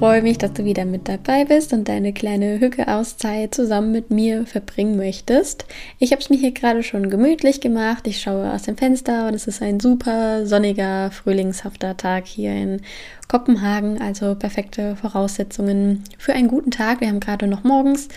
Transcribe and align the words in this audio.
Freue 0.00 0.22
mich, 0.22 0.38
dass 0.38 0.54
du 0.54 0.64
wieder 0.64 0.86
mit 0.86 1.08
dabei 1.08 1.44
bist 1.44 1.74
und 1.74 1.86
deine 1.86 2.14
kleine 2.14 2.58
Hücke-Auszeit 2.58 3.54
zusammen 3.54 3.92
mit 3.92 4.10
mir 4.10 4.46
verbringen 4.46 4.96
möchtest. 4.96 5.66
Ich 5.98 6.12
habe 6.12 6.22
es 6.22 6.30
mir 6.30 6.38
hier 6.38 6.52
gerade 6.52 6.82
schon 6.82 7.10
gemütlich 7.10 7.60
gemacht. 7.60 8.06
Ich 8.06 8.22
schaue 8.22 8.50
aus 8.50 8.62
dem 8.62 8.78
Fenster 8.78 9.28
und 9.28 9.34
es 9.34 9.46
ist 9.46 9.60
ein 9.60 9.78
super 9.78 10.46
sonniger, 10.46 11.10
frühlingshafter 11.10 11.98
Tag 11.98 12.26
hier 12.26 12.52
in 12.52 12.80
Kopenhagen. 13.28 14.00
Also 14.00 14.34
perfekte 14.36 14.96
Voraussetzungen 14.96 16.02
für 16.16 16.32
einen 16.32 16.48
guten 16.48 16.70
Tag. 16.70 17.02
Wir 17.02 17.08
haben 17.08 17.20
gerade 17.20 17.46
noch 17.46 17.62
morgens 17.62 18.08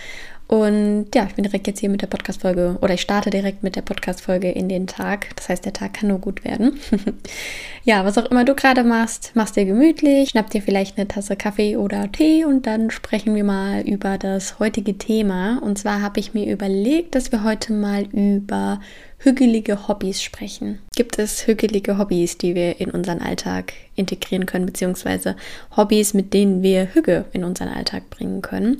und 0.53 1.07
ja, 1.15 1.25
ich 1.25 1.33
bin 1.33 1.45
direkt 1.45 1.65
jetzt 1.65 1.79
hier 1.79 1.89
mit 1.89 2.03
der 2.03 2.07
Podcast-Folge 2.07 2.77
oder 2.79 2.93
ich 2.93 3.01
starte 3.01 3.31
direkt 3.31 3.63
mit 3.63 3.75
der 3.75 3.81
Podcast-Folge 3.81 4.51
in 4.51 4.69
den 4.69 4.85
Tag. 4.85 5.35
Das 5.35 5.49
heißt, 5.49 5.65
der 5.65 5.73
Tag 5.73 5.95
kann 5.95 6.09
nur 6.09 6.19
gut 6.19 6.45
werden. 6.45 6.79
ja, 7.83 8.05
was 8.05 8.19
auch 8.19 8.29
immer 8.29 8.45
du 8.45 8.53
gerade 8.53 8.83
machst, 8.83 9.31
machst 9.33 9.55
dir 9.55 9.65
gemütlich, 9.65 10.29
schnapp 10.29 10.51
dir 10.51 10.61
vielleicht 10.61 10.95
eine 10.95 11.07
Tasse 11.07 11.35
Kaffee 11.35 11.75
oder 11.75 12.11
Tee 12.11 12.45
und 12.45 12.67
dann 12.67 12.91
sprechen 12.91 13.33
wir 13.33 13.43
mal 13.43 13.81
über 13.81 14.19
das 14.19 14.59
heutige 14.59 14.95
Thema. 14.95 15.57
Und 15.57 15.79
zwar 15.79 16.03
habe 16.03 16.19
ich 16.19 16.35
mir 16.35 16.45
überlegt, 16.45 17.15
dass 17.15 17.31
wir 17.31 17.43
heute 17.43 17.73
mal 17.73 18.03
über 18.11 18.79
hügelige 19.23 19.87
Hobbys 19.87 20.21
sprechen. 20.21 20.79
Gibt 20.95 21.17
es 21.17 21.47
hügelige 21.47 21.97
Hobbys, 21.97 22.37
die 22.37 22.55
wir 22.55 22.79
in 22.79 22.91
unseren 22.91 23.19
Alltag 23.19 23.73
integrieren 23.95 24.45
können, 24.45 24.65
beziehungsweise 24.65 25.35
Hobbys, 25.77 26.13
mit 26.13 26.33
denen 26.33 26.61
wir 26.61 26.93
Hüge 26.93 27.25
in 27.31 27.43
unseren 27.43 27.69
Alltag 27.69 28.09
bringen 28.09 28.41
können? 28.41 28.77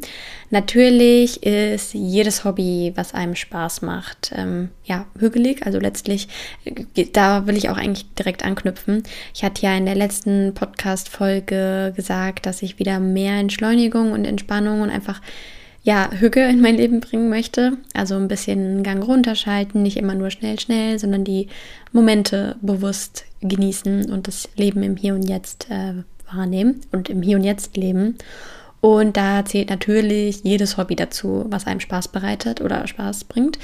Natürlich 0.49 1.43
ist 1.43 1.93
jedes 1.93 2.43
Hobby, 2.43 2.91
was 2.95 3.13
einem 3.13 3.35
Spaß 3.35 3.81
macht, 3.83 4.31
ähm, 4.35 4.69
ja, 4.83 5.05
hügelig. 5.17 5.65
Also 5.65 5.79
letztlich, 5.79 6.27
äh, 6.65 7.05
da 7.11 7.47
will 7.47 7.57
ich 7.57 7.69
auch 7.69 7.77
eigentlich 7.77 8.13
direkt 8.13 8.43
anknüpfen. 8.43 9.03
Ich 9.33 9.43
hatte 9.43 9.61
ja 9.61 9.75
in 9.75 9.85
der 9.85 9.95
letzten 9.95 10.53
Podcast-Folge 10.53 11.93
gesagt, 11.95 12.45
dass 12.45 12.61
ich 12.61 12.79
wieder 12.79 12.99
mehr 12.99 13.35
Entschleunigung 13.35 14.11
und 14.11 14.25
Entspannung 14.25 14.81
und 14.81 14.89
einfach 14.89 15.21
ja, 15.83 16.09
Hücke 16.11 16.47
in 16.47 16.61
mein 16.61 16.75
Leben 16.77 17.01
bringen 17.01 17.29
möchte. 17.29 17.73
Also 17.93 18.15
ein 18.15 18.29
bisschen 18.29 18.83
Gang 18.83 19.05
runterschalten, 19.05 19.83
nicht 19.83 19.97
immer 19.97 20.15
nur 20.15 20.31
schnell, 20.31 20.59
schnell, 20.59 20.97
sondern 20.97 21.25
die 21.25 21.47
Momente 21.91 22.55
bewusst 22.61 23.25
genießen 23.41 24.11
und 24.11 24.27
das 24.27 24.49
Leben 24.55 24.81
im 24.81 24.95
Hier 24.95 25.13
und 25.13 25.27
Jetzt 25.27 25.69
äh, 25.69 25.93
wahrnehmen 26.31 26.81
und 26.91 27.09
im 27.09 27.21
Hier 27.21 27.37
und 27.37 27.43
Jetzt 27.43 27.75
leben. 27.75 28.17
Und 28.79 29.15
da 29.15 29.45
zählt 29.45 29.69
natürlich 29.69 30.41
jedes 30.43 30.75
Hobby 30.75 30.97
dazu, 30.97 31.45
was 31.47 31.67
einem 31.67 31.79
Spaß 31.79 32.09
bereitet 32.09 32.59
oder 32.59 32.85
Spaß 32.85 33.25
bringt. 33.25 33.57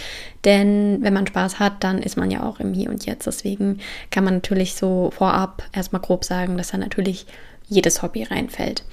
Denn 0.46 1.00
wenn 1.02 1.14
man 1.14 1.28
Spaß 1.28 1.60
hat, 1.60 1.84
dann 1.84 2.02
ist 2.02 2.16
man 2.16 2.32
ja 2.32 2.44
auch 2.44 2.62
im 2.62 2.74
Hier 2.74 2.90
und 2.90 3.06
Jetzt. 3.06 3.28
Deswegen 3.28 3.80
kann 4.12 4.24
man 4.24 4.36
natürlich 4.36 4.76
so 4.76 5.12
vorab 5.12 5.64
erstmal 5.74 6.02
grob 6.02 6.24
sagen, 6.24 6.58
dass 6.58 6.72
da 6.72 6.78
natürlich 6.78 7.26
jedes 7.68 8.02
Hobby 8.02 8.24
reinfällt. 8.24 8.84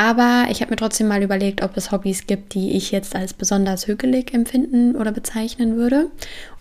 Aber 0.00 0.46
ich 0.50 0.62
habe 0.62 0.70
mir 0.70 0.76
trotzdem 0.76 1.08
mal 1.08 1.22
überlegt, 1.22 1.62
ob 1.62 1.76
es 1.76 1.92
Hobbys 1.92 2.26
gibt, 2.26 2.54
die 2.54 2.74
ich 2.74 2.90
jetzt 2.90 3.14
als 3.14 3.34
besonders 3.34 3.86
hügelig 3.86 4.32
empfinden 4.32 4.96
oder 4.96 5.12
bezeichnen 5.12 5.76
würde. 5.76 6.06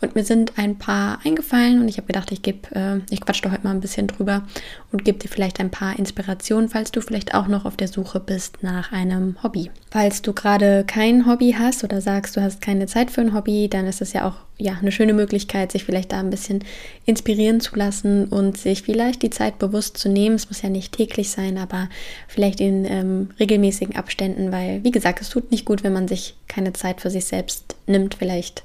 Und 0.02 0.16
mir 0.16 0.24
sind 0.24 0.54
ein 0.58 0.78
paar 0.78 1.20
eingefallen 1.26 1.82
und 1.82 1.88
ich 1.90 1.98
habe 1.98 2.08
gedacht, 2.08 2.32
ich 2.32 2.42
gebe, 2.42 2.74
äh, 2.74 3.00
ich 3.10 3.22
quatsche 3.22 3.42
doch 3.44 3.52
heute 3.52 3.64
mal 3.64 3.72
ein 3.72 3.82
bisschen 3.82 4.08
drüber 4.08 4.44
und 4.92 5.04
gebe 5.04 5.20
dir 5.20 5.28
vielleicht 5.28 5.60
ein 5.60 5.72
paar 5.72 6.00
Inspirationen, 6.00 6.70
falls 6.70 6.92
du 6.92 7.02
vielleicht 7.02 7.34
auch 7.34 7.48
noch 7.48 7.66
auf 7.66 7.76
der 7.76 7.90
Suche 7.90 8.20
bist 8.20 8.60
nach 8.62 8.92
einem 8.92 9.36
Hobby. 9.44 9.70
Falls 9.92 10.22
du 10.22 10.34
gerade 10.34 10.86
kein 10.88 11.26
Hobby 11.26 11.56
hast 11.58 11.84
oder 11.84 12.00
sagst, 12.00 12.38
du 12.38 12.42
hast 12.42 12.62
keine 12.62 12.88
Zeit 12.88 13.12
für 13.12 13.22
ein 13.22 13.34
Hobby, 13.34 13.68
dann 13.70 13.88
ist 13.88 14.02
es 14.02 14.14
ja 14.14 14.28
auch 14.28 14.36
ja, 14.60 14.78
eine 14.80 14.92
schöne 14.92 15.14
Möglichkeit, 15.14 15.72
sich 15.72 15.86
vielleicht 15.86 16.12
da 16.12 16.20
ein 16.20 16.30
bisschen 16.30 16.64
inspirieren 17.06 17.62
zu 17.62 17.76
lassen 17.78 18.26
und 18.26 18.58
sich 18.58 18.84
vielleicht 18.84 19.22
die 19.22 19.30
Zeit 19.30 19.58
bewusst 19.58 19.98
zu 19.98 20.10
nehmen. 20.10 20.36
Es 20.36 20.50
muss 20.50 20.62
ja 20.62 20.70
nicht 20.70 20.92
täglich 20.92 21.30
sein, 21.30 21.58
aber 21.58 21.88
vielleicht 22.28 22.60
in 22.60 22.84
ähm, 22.86 23.30
regelmäßigen 23.40 23.96
Abständen, 23.96 24.52
weil, 24.52 24.84
wie 24.84 24.92
gesagt, 24.92 25.22
es 25.22 25.30
tut 25.30 25.50
nicht 25.50 25.66
gut, 25.66 25.84
wenn 25.84 25.94
man 25.94 26.10
sich 26.10 26.36
keine 26.48 26.74
Zeit 26.74 27.00
für 27.00 27.10
sich 27.10 27.26
selbst 27.26 27.76
nimmt. 27.90 28.16
Vielleicht, 28.16 28.64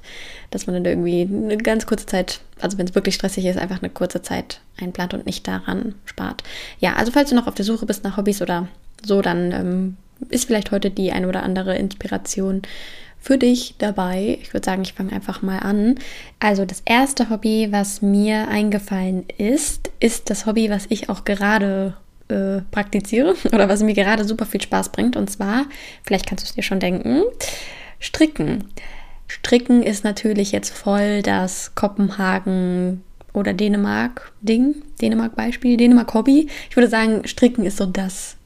dass 0.51 0.67
man 0.67 0.75
dann 0.75 0.85
irgendwie 0.85 1.21
eine 1.21 1.57
ganz 1.57 1.85
kurze 1.85 2.05
Zeit, 2.05 2.39
also 2.59 2.77
wenn 2.77 2.87
es 2.87 2.95
wirklich 2.95 3.15
stressig 3.15 3.45
ist, 3.45 3.57
einfach 3.57 3.81
eine 3.81 3.89
kurze 3.89 4.21
Zeit 4.21 4.61
einplant 4.79 5.13
und 5.13 5.25
nicht 5.25 5.47
daran 5.47 5.95
spart. 6.05 6.43
Ja, 6.79 6.93
also 6.95 7.11
falls 7.11 7.29
du 7.29 7.35
noch 7.35 7.47
auf 7.47 7.55
der 7.55 7.65
Suche 7.65 7.85
bist 7.85 8.03
nach 8.03 8.17
Hobbys 8.17 8.41
oder 8.41 8.67
so, 9.03 9.21
dann 9.21 9.51
ähm, 9.51 9.97
ist 10.29 10.45
vielleicht 10.45 10.71
heute 10.71 10.89
die 10.89 11.11
ein 11.11 11.25
oder 11.25 11.43
andere 11.43 11.75
Inspiration 11.75 12.61
für 13.19 13.37
dich 13.39 13.73
dabei. 13.79 14.37
Ich 14.41 14.53
würde 14.53 14.65
sagen, 14.65 14.83
ich 14.83 14.93
fange 14.93 15.11
einfach 15.11 15.41
mal 15.41 15.59
an. 15.59 15.95
Also 16.39 16.63
das 16.63 16.83
erste 16.85 17.31
Hobby, 17.31 17.69
was 17.71 18.03
mir 18.03 18.47
eingefallen 18.49 19.25
ist, 19.39 19.89
ist 19.99 20.29
das 20.29 20.45
Hobby, 20.45 20.69
was 20.69 20.85
ich 20.89 21.09
auch 21.09 21.25
gerade 21.25 21.95
äh, 22.27 22.61
praktiziere 22.71 23.35
oder 23.51 23.67
was 23.67 23.81
mir 23.81 23.95
gerade 23.95 24.25
super 24.25 24.45
viel 24.45 24.61
Spaß 24.61 24.89
bringt. 24.89 25.15
Und 25.15 25.29
zwar, 25.29 25.65
vielleicht 26.03 26.27
kannst 26.27 26.43
du 26.43 26.49
es 26.49 26.55
dir 26.55 26.63
schon 26.63 26.79
denken, 26.79 27.23
Stricken. 27.99 28.65
Stricken 29.27 29.83
ist 29.83 30.03
natürlich 30.03 30.51
jetzt 30.51 30.71
voll 30.71 31.21
das 31.21 31.73
Kopenhagen 31.75 33.03
oder 33.33 33.53
Dänemark-Ding, 33.53 34.75
Dänemark-Beispiel, 35.01 35.77
Dänemark-Hobby. 35.77 36.47
Ich 36.69 36.75
würde 36.75 36.89
sagen, 36.89 37.27
Stricken 37.27 37.65
ist 37.65 37.77
so 37.77 37.85
das 37.85 38.37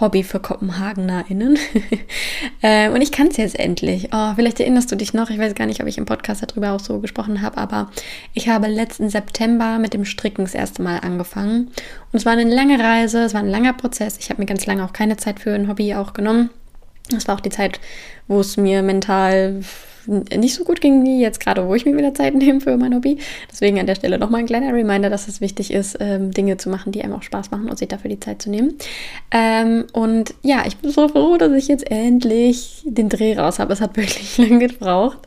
Hobby 0.00 0.24
für 0.24 0.40
KopenhagenerInnen. 0.40 1.56
äh, 2.62 2.88
und 2.88 3.00
ich 3.00 3.12
kann 3.12 3.28
es 3.28 3.36
jetzt 3.36 3.58
endlich. 3.58 4.08
Oh, 4.12 4.32
vielleicht 4.34 4.58
erinnerst 4.58 4.90
du 4.90 4.96
dich 4.96 5.14
noch, 5.14 5.30
ich 5.30 5.38
weiß 5.38 5.54
gar 5.54 5.66
nicht, 5.66 5.80
ob 5.80 5.86
ich 5.86 5.98
im 5.98 6.06
Podcast 6.06 6.42
darüber 6.42 6.72
auch 6.72 6.80
so 6.80 6.98
gesprochen 6.98 7.42
habe, 7.42 7.58
aber 7.58 7.90
ich 8.32 8.48
habe 8.48 8.66
letzten 8.66 9.08
September 9.08 9.78
mit 9.78 9.94
dem 9.94 10.04
Stricken 10.04 10.44
das 10.44 10.54
erste 10.54 10.82
Mal 10.82 10.98
angefangen. 10.98 11.68
Und 12.12 12.18
es 12.18 12.26
war 12.26 12.32
eine 12.32 12.52
lange 12.52 12.80
Reise, 12.80 13.24
es 13.24 13.34
war 13.34 13.40
ein 13.40 13.48
langer 13.48 13.72
Prozess. 13.72 14.18
Ich 14.18 14.30
habe 14.30 14.42
mir 14.42 14.46
ganz 14.46 14.66
lange 14.66 14.84
auch 14.84 14.92
keine 14.92 15.16
Zeit 15.16 15.38
für 15.38 15.54
ein 15.54 15.68
Hobby 15.68 15.94
auch 15.94 16.12
genommen. 16.12 16.50
Das 17.10 17.28
war 17.28 17.36
auch 17.36 17.40
die 17.40 17.50
Zeit, 17.50 17.78
wo 18.26 18.40
es 18.40 18.56
mir 18.56 18.82
mental 18.82 19.62
nicht 20.06 20.54
so 20.54 20.64
gut 20.64 20.80
ging 20.80 21.04
wie 21.04 21.20
jetzt 21.20 21.40
gerade, 21.40 21.66
wo 21.66 21.74
ich 21.74 21.84
mir 21.84 21.96
wieder 21.96 22.14
Zeit 22.14 22.34
nehme 22.34 22.60
für 22.60 22.76
mein 22.76 22.94
Hobby. 22.94 23.18
Deswegen 23.50 23.78
an 23.78 23.86
der 23.86 23.94
Stelle 23.94 24.18
nochmal 24.18 24.40
ein 24.40 24.46
kleiner 24.46 24.72
Reminder, 24.72 25.10
dass 25.10 25.28
es 25.28 25.40
wichtig 25.40 25.72
ist, 25.72 25.96
ähm, 26.00 26.30
Dinge 26.30 26.56
zu 26.56 26.68
machen, 26.68 26.92
die 26.92 27.02
einem 27.02 27.14
auch 27.14 27.22
Spaß 27.22 27.50
machen 27.50 27.68
und 27.68 27.78
sich 27.78 27.88
dafür 27.88 28.10
die 28.10 28.20
Zeit 28.20 28.42
zu 28.42 28.50
nehmen. 28.50 28.74
Ähm, 29.30 29.84
und 29.92 30.34
ja, 30.42 30.64
ich 30.66 30.76
bin 30.76 30.90
so 30.90 31.08
froh, 31.08 31.36
dass 31.36 31.52
ich 31.52 31.68
jetzt 31.68 31.90
endlich 31.90 32.82
den 32.84 33.08
Dreh 33.08 33.36
raus 33.36 33.58
habe. 33.58 33.72
Es 33.72 33.80
hat 33.80 33.96
wirklich 33.96 34.38
lange 34.38 34.68
gebraucht. 34.68 35.18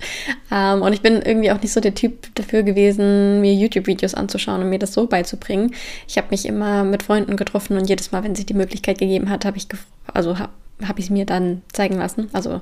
Ähm, 0.51 0.81
und 0.81 0.93
ich 0.93 1.01
bin 1.01 1.21
irgendwie 1.21 1.51
auch 1.51 1.61
nicht 1.61 1.73
so 1.73 1.79
der 1.79 1.95
Typ 1.95 2.33
dafür 2.35 2.63
gewesen, 2.63 3.41
mir 3.41 3.53
YouTube-Videos 3.53 4.13
anzuschauen 4.13 4.61
und 4.61 4.69
mir 4.69 4.79
das 4.79 4.93
so 4.93 5.07
beizubringen. 5.07 5.73
Ich 6.07 6.17
habe 6.17 6.27
mich 6.31 6.45
immer 6.45 6.83
mit 6.83 7.03
Freunden 7.03 7.35
getroffen 7.37 7.77
und 7.77 7.89
jedes 7.89 8.11
Mal, 8.11 8.23
wenn 8.23 8.35
sich 8.35 8.45
die 8.45 8.53
Möglichkeit 8.53 8.97
gegeben 8.97 9.29
hat, 9.29 9.45
habe 9.45 9.57
ich 9.57 9.67
also 10.13 10.39
habe 10.39 10.51
hab 10.85 10.99
ich 10.99 11.05
es 11.05 11.11
mir 11.11 11.25
dann 11.25 11.63
zeigen 11.73 11.97
lassen. 11.97 12.29
Also 12.33 12.61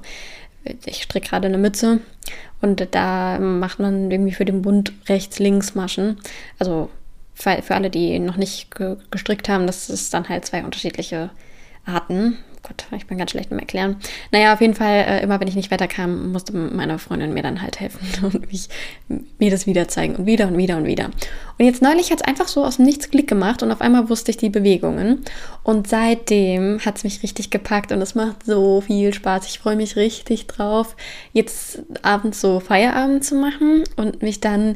ich 0.85 1.03
stricke 1.03 1.29
gerade 1.29 1.47
eine 1.47 1.57
Mütze 1.57 1.99
und 2.61 2.87
da 2.91 3.39
macht 3.39 3.79
man 3.79 4.09
irgendwie 4.11 4.33
für 4.33 4.45
den 4.45 4.61
Bund 4.61 4.93
rechts-links 5.07 5.75
Maschen. 5.75 6.17
Also 6.59 6.89
für, 7.33 7.75
alle, 7.75 7.89
die 7.89 8.17
noch 8.19 8.37
nicht 8.37 8.69
gestrickt 9.11 9.49
haben, 9.49 9.67
das 9.67 9.89
ist 9.89 10.13
dann 10.13 10.29
halt 10.29 10.45
zwei 10.45 10.63
unterschiedliche 10.63 11.29
Arten. 11.85 12.37
Gott, 12.67 12.85
ich 12.95 13.05
bin 13.05 13.17
ganz 13.17 13.31
schlecht 13.31 13.51
im 13.51 13.59
Erklären. 13.59 13.97
Naja, 14.31 14.53
auf 14.53 14.61
jeden 14.61 14.73
Fall, 14.73 15.05
äh, 15.07 15.23
immer 15.23 15.39
wenn 15.39 15.47
ich 15.47 15.55
nicht 15.55 15.69
weiterkam, 15.69 16.31
musste 16.31 16.51
meine 16.53 16.97
Freundin 16.97 17.33
mir 17.33 17.43
dann 17.43 17.61
halt 17.61 17.79
helfen 17.79 17.99
und 18.23 18.51
mich, 18.51 18.69
mir 19.37 19.51
das 19.51 19.67
wieder 19.67 19.87
zeigen 19.87 20.15
und 20.15 20.25
wieder 20.25 20.47
und 20.47 20.57
wieder 20.57 20.77
und 20.77 20.85
wieder. 20.85 21.05
Und 21.57 21.65
jetzt 21.65 21.83
neulich 21.83 22.11
hat 22.11 22.21
es 22.21 22.27
einfach 22.27 22.47
so 22.47 22.65
aus 22.65 22.77
dem 22.77 22.85
Nichts 22.85 23.11
Klick 23.11 23.27
gemacht 23.27 23.61
und 23.61 23.71
auf 23.71 23.81
einmal 23.81 24.09
wusste 24.09 24.31
ich 24.31 24.37
die 24.37 24.49
Bewegungen. 24.49 25.23
Und 25.63 25.87
seitdem 25.87 26.79
hat 26.83 26.97
es 26.97 27.03
mich 27.03 27.21
richtig 27.21 27.51
gepackt 27.51 27.91
und 27.91 28.01
es 28.01 28.15
macht 28.15 28.45
so 28.45 28.81
viel 28.81 29.13
Spaß. 29.13 29.45
Ich 29.47 29.59
freue 29.59 29.75
mich 29.75 29.95
richtig 29.95 30.47
drauf, 30.47 30.95
jetzt 31.33 31.83
abends 32.01 32.41
so 32.41 32.59
Feierabend 32.59 33.23
zu 33.23 33.35
machen 33.35 33.83
und 33.95 34.23
mich 34.23 34.39
dann 34.39 34.75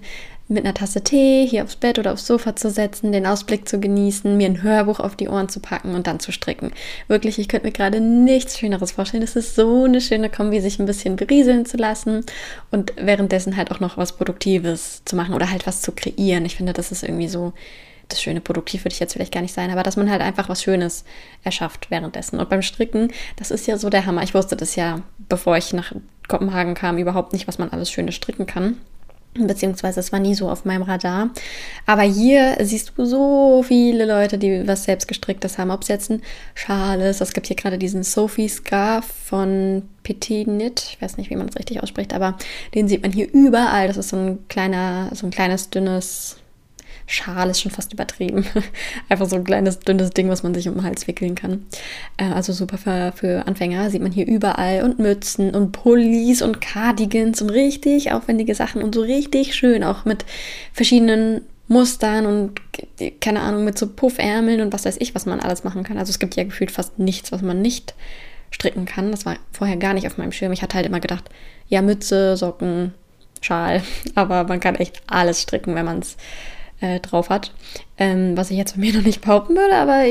mit 0.50 0.66
einer 0.66 0.74
Tasse 0.74 1.02
Tee 1.02 1.46
hier 1.48 1.64
aufs 1.64 1.76
Bett 1.76 2.00
oder 2.00 2.12
aufs 2.12 2.26
Sofa 2.26 2.56
zu 2.56 2.72
setzen, 2.72 3.12
den 3.12 3.28
Ausblick 3.28 3.70
zu 3.70 3.80
genießen, 3.80 4.36
mir 4.36 4.48
ein 4.48 4.64
Hörbuch 4.64 5.00
auf 5.00 5.16
die 5.16 5.30
Ohren 5.30 5.48
zu 5.48 5.60
packen 5.60 5.94
und 5.94 6.08
dann 6.08 6.20
zu 6.20 6.32
stricken. 6.32 6.72
Wirklich, 7.08 7.38
ich 7.38 7.48
könnte 7.48 7.68
mir 7.68 7.72
gerade 7.72 8.02
nichts 8.02 8.58
Schöneres 8.58 8.92
vorstellen. 8.92 9.22
Es 9.22 9.36
ist 9.36 9.56
so 9.56 9.84
eine 9.84 10.02
schöne 10.02 10.30
Kombi, 10.30 10.60
sich 10.60 10.80
ein 10.80 10.88
bisschen 10.88 11.16
berieseln 11.16 11.68
zu 11.68 11.78
lassen 11.78 12.26
und 12.72 12.94
währenddessen 12.98 13.58
halt 13.58 13.72
auch 13.72 13.80
noch 13.80 13.98
was 13.98 14.14
Produktives 14.14 15.04
zu 15.06 15.16
machen 15.16 15.36
oder 15.36 15.52
halt 15.52 15.68
was 15.68 15.82
zu 15.82 15.92
kreieren. 15.92 16.46
Ich 16.46 16.56
finde, 16.56 16.74
das 16.74 16.92
ist 16.92 17.04
irgendwie 17.04 17.28
so 17.28 17.54
das 18.08 18.24
schöne 18.24 18.42
Produktiv 18.42 18.86
würde 18.86 18.94
ich 18.94 19.00
jetzt 19.00 19.14
vielleicht 19.14 19.32
gar 19.32 19.42
nicht 19.42 19.54
sein, 19.54 19.70
aber 19.70 19.84
dass 19.84 19.96
man 19.96 20.10
halt 20.10 20.24
einfach 20.24 20.50
was 20.50 20.64
Schönes 20.64 21.06
erschafft 21.44 21.92
währenddessen. 21.92 22.40
Und 22.40 22.50
beim 22.50 22.64
Stricken, 22.64 23.14
das 23.36 23.52
ist 23.52 23.68
ja 23.68 23.78
so 23.78 23.92
der 23.92 24.08
Hammer. 24.08 24.24
Ich 24.24 24.34
wusste 24.34 24.56
das 24.56 24.76
ja, 24.76 25.04
bevor 25.30 25.58
ich 25.58 25.74
nach 25.74 25.94
Kopenhagen 26.28 26.74
kam, 26.74 26.98
überhaupt 26.98 27.34
nicht, 27.34 27.48
was 27.48 27.60
man 27.60 27.70
alles 27.70 27.92
Schönes 27.92 28.16
stricken 28.16 28.48
kann 28.48 28.78
beziehungsweise 29.48 30.00
es 30.00 30.12
war 30.12 30.20
nie 30.20 30.36
so 30.36 30.50
auf 30.50 30.66
meinem 30.66 30.84
Radar. 30.84 31.30
Aber 31.86 32.04
hier 32.04 32.58
siehst 32.62 32.94
du 32.96 33.06
so 33.06 33.64
viele 33.64 34.06
Leute, 34.06 34.38
die 34.38 34.68
was 34.68 34.86
selbst 34.86 35.08
gestricktes 35.08 35.58
haben. 35.58 35.72
Ob 35.72 35.82
es 35.84 35.88
jetzt 35.88 36.10
ein 36.12 36.22
Schal 36.56 37.02
ist, 37.02 37.22
es 37.22 37.34
gibt 37.34 37.48
hier 37.48 37.56
gerade 37.56 37.78
diesen 37.78 38.04
Sophie 38.04 38.50
Scarf 38.50 39.06
von 39.06 39.84
Petit 40.04 40.46
Knit, 40.46 40.90
ich 40.94 41.02
weiß 41.02 41.18
nicht, 41.18 41.30
wie 41.30 41.36
man 41.36 41.48
das 41.48 41.58
richtig 41.58 41.84
ausspricht, 41.84 42.14
aber 42.14 42.38
den 42.74 42.88
sieht 42.88 43.02
man 43.02 43.12
hier 43.12 43.32
überall. 43.32 43.88
Das 43.88 43.98
ist 43.98 44.10
so 44.10 44.18
ein 44.18 44.48
kleiner, 44.48 45.10
so 45.14 45.28
ein 45.28 45.32
kleines, 45.32 45.70
dünnes 45.70 46.38
Schal 47.12 47.50
ist 47.50 47.62
schon 47.62 47.72
fast 47.72 47.92
übertrieben. 47.92 48.46
Einfach 49.10 49.26
so 49.26 49.36
ein 49.36 49.44
kleines, 49.44 49.80
dünnes 49.80 50.12
Ding, 50.12 50.30
was 50.30 50.44
man 50.44 50.54
sich 50.54 50.68
um 50.68 50.76
den 50.76 50.84
Hals 50.84 51.08
wickeln 51.08 51.34
kann. 51.34 51.66
Äh, 52.18 52.26
also 52.26 52.54
super 52.54 52.78
für, 52.78 53.12
für 53.16 53.48
Anfänger. 53.48 53.90
Sieht 53.90 54.04
man 54.04 54.12
hier 54.12 54.28
überall. 54.28 54.84
Und 54.84 55.00
Mützen 55.00 55.56
und 55.56 55.72
Pullis 55.72 56.44
und 56.44 56.62
Cardigans 56.62 57.42
und 57.42 57.50
richtig 57.50 58.12
aufwendige 58.12 58.54
Sachen 58.54 58.84
und 58.84 58.94
so 58.94 59.02
richtig 59.02 59.56
schön. 59.56 59.84
Auch 59.84 60.06
mit 60.06 60.24
verschiedenen 60.72 61.42
Mustern 61.68 62.28
und 62.28 62.62
keine 63.22 63.42
Ahnung, 63.42 63.66
mit 63.66 63.78
so 63.80 63.88
Puffärmeln 63.88 64.62
und 64.62 64.72
was 64.72 64.86
weiß 64.86 64.98
ich, 65.00 65.16
was 65.16 65.26
man 65.26 65.40
alles 65.40 65.64
machen 65.64 65.84
kann. 65.84 65.98
Also 65.98 66.12
es 66.12 66.20
gibt 66.20 66.36
ja 66.36 66.44
gefühlt 66.44 66.70
fast 66.70 67.00
nichts, 67.00 67.32
was 67.32 67.42
man 67.42 67.60
nicht 67.60 67.96
stricken 68.52 68.86
kann. 68.86 69.10
Das 69.10 69.26
war 69.26 69.38
vorher 69.52 69.78
gar 69.78 69.96
nicht 69.96 70.06
auf 70.06 70.20
meinem 70.20 70.32
Schirm. 70.32 70.52
Ich 70.52 70.62
hatte 70.62 70.76
halt 70.76 70.86
immer 70.86 71.00
gedacht, 71.00 71.26
ja, 71.68 71.82
Mütze, 71.82 72.38
Socken, 72.38 72.94
Schal. 73.42 73.82
Aber 74.16 74.44
man 74.44 74.60
kann 74.60 74.76
echt 74.76 75.02
alles 75.08 75.42
stricken, 75.42 75.74
wenn 75.74 75.86
man 75.86 76.00
es 76.00 76.18
äh, 76.82 77.00
drauf 77.00 77.30
hat. 77.30 77.54
Ähm, 77.98 78.36
was 78.38 78.52
ich 78.52 78.58
jetzt 78.58 78.74
von 78.74 78.82
mir 78.82 78.94
noch 78.98 79.04
nicht 79.04 79.22
behaupten 79.22 79.56
würde, 79.56 79.76
aber 79.76 80.04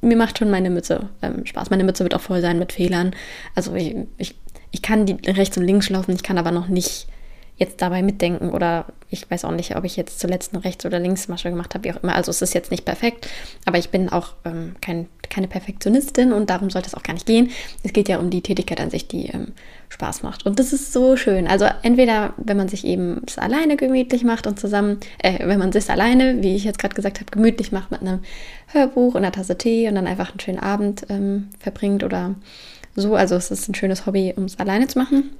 mir 0.00 0.16
macht 0.16 0.38
schon 0.38 0.50
meine 0.50 0.70
Mütze 0.70 1.08
ähm, 1.22 1.46
Spaß. 1.46 1.70
Meine 1.70 1.84
Mütze 1.84 2.04
wird 2.04 2.14
auch 2.14 2.20
voll 2.20 2.40
sein 2.40 2.58
mit 2.58 2.72
Fehlern. 2.72 3.14
Also 3.54 3.74
ich, 3.74 3.96
ich, 4.16 4.34
ich 4.70 4.82
kann 4.82 5.06
die 5.06 5.16
rechts 5.30 5.56
und 5.56 5.64
links 5.64 5.90
laufen, 5.90 6.12
ich 6.12 6.22
kann 6.22 6.38
aber 6.38 6.50
noch 6.50 6.68
nicht 6.68 7.06
jetzt 7.58 7.82
dabei 7.82 8.02
mitdenken 8.02 8.50
oder 8.50 8.86
ich 9.10 9.28
weiß 9.30 9.44
auch 9.44 9.52
nicht, 9.52 9.74
ob 9.76 9.84
ich 9.84 9.96
jetzt 9.96 10.20
zuletzt 10.20 10.54
eine 10.54 10.64
Rechts- 10.64 10.86
oder 10.86 11.00
Linksmasche 11.00 11.50
gemacht 11.50 11.74
habe, 11.74 11.84
wie 11.84 11.92
auch 11.92 12.02
immer. 12.02 12.14
Also 12.14 12.30
es 12.30 12.40
ist 12.40 12.54
jetzt 12.54 12.70
nicht 12.70 12.84
perfekt, 12.84 13.28
aber 13.64 13.78
ich 13.78 13.90
bin 13.90 14.08
auch 14.08 14.34
ähm, 14.44 14.76
kein, 14.80 15.08
keine 15.28 15.48
Perfektionistin 15.48 16.32
und 16.32 16.50
darum 16.50 16.70
sollte 16.70 16.88
es 16.88 16.94
auch 16.94 17.02
gar 17.02 17.14
nicht 17.14 17.26
gehen. 17.26 17.50
Es 17.82 17.92
geht 17.92 18.08
ja 18.08 18.18
um 18.18 18.30
die 18.30 18.42
Tätigkeit 18.42 18.80
an 18.80 18.90
sich, 18.90 19.08
die 19.08 19.26
ähm, 19.26 19.52
Spaß 19.88 20.22
macht. 20.22 20.46
Und 20.46 20.58
das 20.58 20.72
ist 20.72 20.92
so 20.92 21.16
schön. 21.16 21.48
Also 21.48 21.66
entweder, 21.82 22.34
wenn 22.36 22.56
man 22.56 22.68
sich 22.68 22.84
eben 22.84 23.22
es 23.26 23.38
alleine 23.38 23.76
gemütlich 23.76 24.24
macht 24.24 24.46
und 24.46 24.60
zusammen, 24.60 25.00
äh, 25.18 25.46
wenn 25.46 25.58
man 25.58 25.70
es 25.70 25.90
alleine, 25.90 26.42
wie 26.42 26.54
ich 26.54 26.64
jetzt 26.64 26.78
gerade 26.78 26.94
gesagt 26.94 27.18
habe, 27.20 27.30
gemütlich 27.30 27.72
macht 27.72 27.90
mit 27.90 28.02
einem 28.02 28.20
Hörbuch 28.68 29.14
und 29.14 29.24
einer 29.24 29.32
Tasse 29.32 29.58
Tee 29.58 29.88
und 29.88 29.96
dann 29.96 30.06
einfach 30.06 30.30
einen 30.30 30.40
schönen 30.40 30.60
Abend 30.60 31.06
ähm, 31.08 31.48
verbringt 31.58 32.04
oder 32.04 32.34
so. 32.94 33.16
Also 33.16 33.34
es 33.34 33.50
ist 33.50 33.68
ein 33.68 33.74
schönes 33.74 34.06
Hobby, 34.06 34.34
um 34.36 34.44
es 34.44 34.58
alleine 34.58 34.86
zu 34.86 34.98
machen 34.98 35.30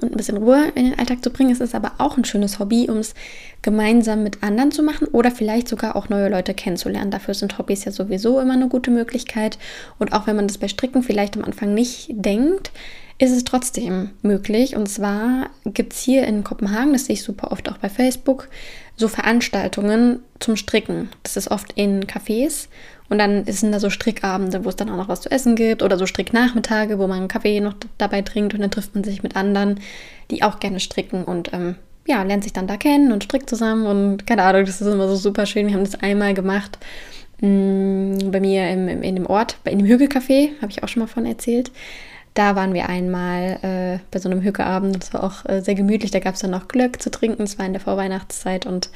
und 0.00 0.12
ein 0.12 0.16
bisschen 0.16 0.36
Ruhe 0.36 0.72
in 0.74 0.84
den 0.84 0.98
Alltag 0.98 1.22
zu 1.22 1.30
bringen. 1.30 1.50
Es 1.50 1.60
ist 1.60 1.74
aber 1.74 1.92
auch 1.98 2.16
ein 2.16 2.24
schönes 2.24 2.58
Hobby, 2.58 2.88
um 2.88 2.98
es 2.98 3.14
gemeinsam 3.62 4.22
mit 4.22 4.42
anderen 4.42 4.72
zu 4.72 4.82
machen 4.82 5.08
oder 5.08 5.30
vielleicht 5.30 5.68
sogar 5.68 5.96
auch 5.96 6.08
neue 6.08 6.28
Leute 6.28 6.54
kennenzulernen. 6.54 7.10
Dafür 7.10 7.34
sind 7.34 7.58
Hobbys 7.58 7.84
ja 7.84 7.92
sowieso 7.92 8.40
immer 8.40 8.54
eine 8.54 8.68
gute 8.68 8.90
Möglichkeit. 8.90 9.58
Und 9.98 10.12
auch 10.12 10.26
wenn 10.26 10.36
man 10.36 10.48
das 10.48 10.58
bei 10.58 10.68
Stricken 10.68 11.02
vielleicht 11.02 11.36
am 11.36 11.44
Anfang 11.44 11.74
nicht 11.74 12.08
denkt, 12.10 12.70
ist 13.18 13.32
es 13.32 13.44
trotzdem 13.44 14.10
möglich. 14.22 14.76
Und 14.76 14.88
zwar 14.88 15.50
gibt 15.64 15.92
es 15.92 16.00
hier 16.00 16.26
in 16.26 16.42
Kopenhagen, 16.42 16.94
das 16.94 17.04
sehe 17.04 17.14
ich 17.14 17.22
super 17.22 17.52
oft 17.52 17.68
auch 17.68 17.76
bei 17.76 17.90
Facebook, 17.90 18.48
so 18.96 19.08
Veranstaltungen 19.08 20.20
zum 20.38 20.56
Stricken. 20.56 21.10
Das 21.22 21.36
ist 21.36 21.50
oft 21.50 21.72
in 21.74 22.04
Cafés 22.04 22.68
und 23.10 23.18
dann 23.18 23.44
sind 23.44 23.72
da 23.72 23.80
so 23.80 23.90
Strickabende, 23.90 24.64
wo 24.64 24.68
es 24.68 24.76
dann 24.76 24.88
auch 24.88 24.96
noch 24.96 25.08
was 25.08 25.20
zu 25.20 25.30
essen 25.30 25.56
gibt 25.56 25.82
oder 25.82 25.98
so 25.98 26.06
Stricknachmittage, 26.06 26.98
wo 26.98 27.06
man 27.06 27.18
einen 27.18 27.28
Kaffee 27.28 27.60
noch 27.60 27.74
dabei 27.98 28.22
trinkt 28.22 28.54
und 28.54 28.60
dann 28.60 28.70
trifft 28.70 28.94
man 28.94 29.04
sich 29.04 29.22
mit 29.22 29.36
anderen, 29.36 29.80
die 30.30 30.42
auch 30.42 30.60
gerne 30.60 30.80
stricken 30.80 31.24
und 31.24 31.52
ähm, 31.52 31.74
ja, 32.06 32.22
lernt 32.22 32.44
sich 32.44 32.52
dann 32.52 32.66
da 32.66 32.76
kennen 32.76 33.12
und 33.12 33.24
strickt 33.24 33.50
zusammen 33.50 33.86
und 33.86 34.26
keine 34.26 34.44
Ahnung, 34.44 34.64
das 34.64 34.80
ist 34.80 34.86
immer 34.86 35.08
so 35.08 35.16
super 35.16 35.44
schön. 35.44 35.66
Wir 35.66 35.74
haben 35.74 35.84
das 35.84 36.00
einmal 36.00 36.34
gemacht 36.34 36.78
mh, 37.40 37.48
mm, 37.48 38.30
bei 38.30 38.40
mir 38.40 38.70
im, 38.70 38.88
im, 38.88 39.02
in 39.02 39.16
dem 39.16 39.26
Ort, 39.26 39.56
in 39.64 39.78
dem 39.78 39.88
Hügelcafé, 39.88 40.50
habe 40.62 40.70
ich 40.70 40.82
auch 40.82 40.88
schon 40.88 41.00
mal 41.00 41.06
von 41.06 41.26
erzählt. 41.26 41.70
Da 42.34 42.54
waren 42.54 42.74
wir 42.74 42.88
einmal 42.88 43.58
äh, 43.62 43.98
bei 44.12 44.20
so 44.20 44.30
einem 44.30 44.40
Hügelabend. 44.40 45.02
Das 45.02 45.12
war 45.12 45.24
auch 45.24 45.44
äh, 45.46 45.62
sehr 45.62 45.74
gemütlich. 45.74 46.12
Da 46.12 46.20
gab 46.20 46.34
es 46.34 46.40
dann 46.40 46.52
noch 46.52 46.68
Glöck 46.68 47.02
zu 47.02 47.10
trinken. 47.10 47.42
Es 47.42 47.58
war 47.58 47.66
in 47.66 47.72
der 47.72 47.80
Vorweihnachtszeit 47.80 48.66
und 48.66 48.90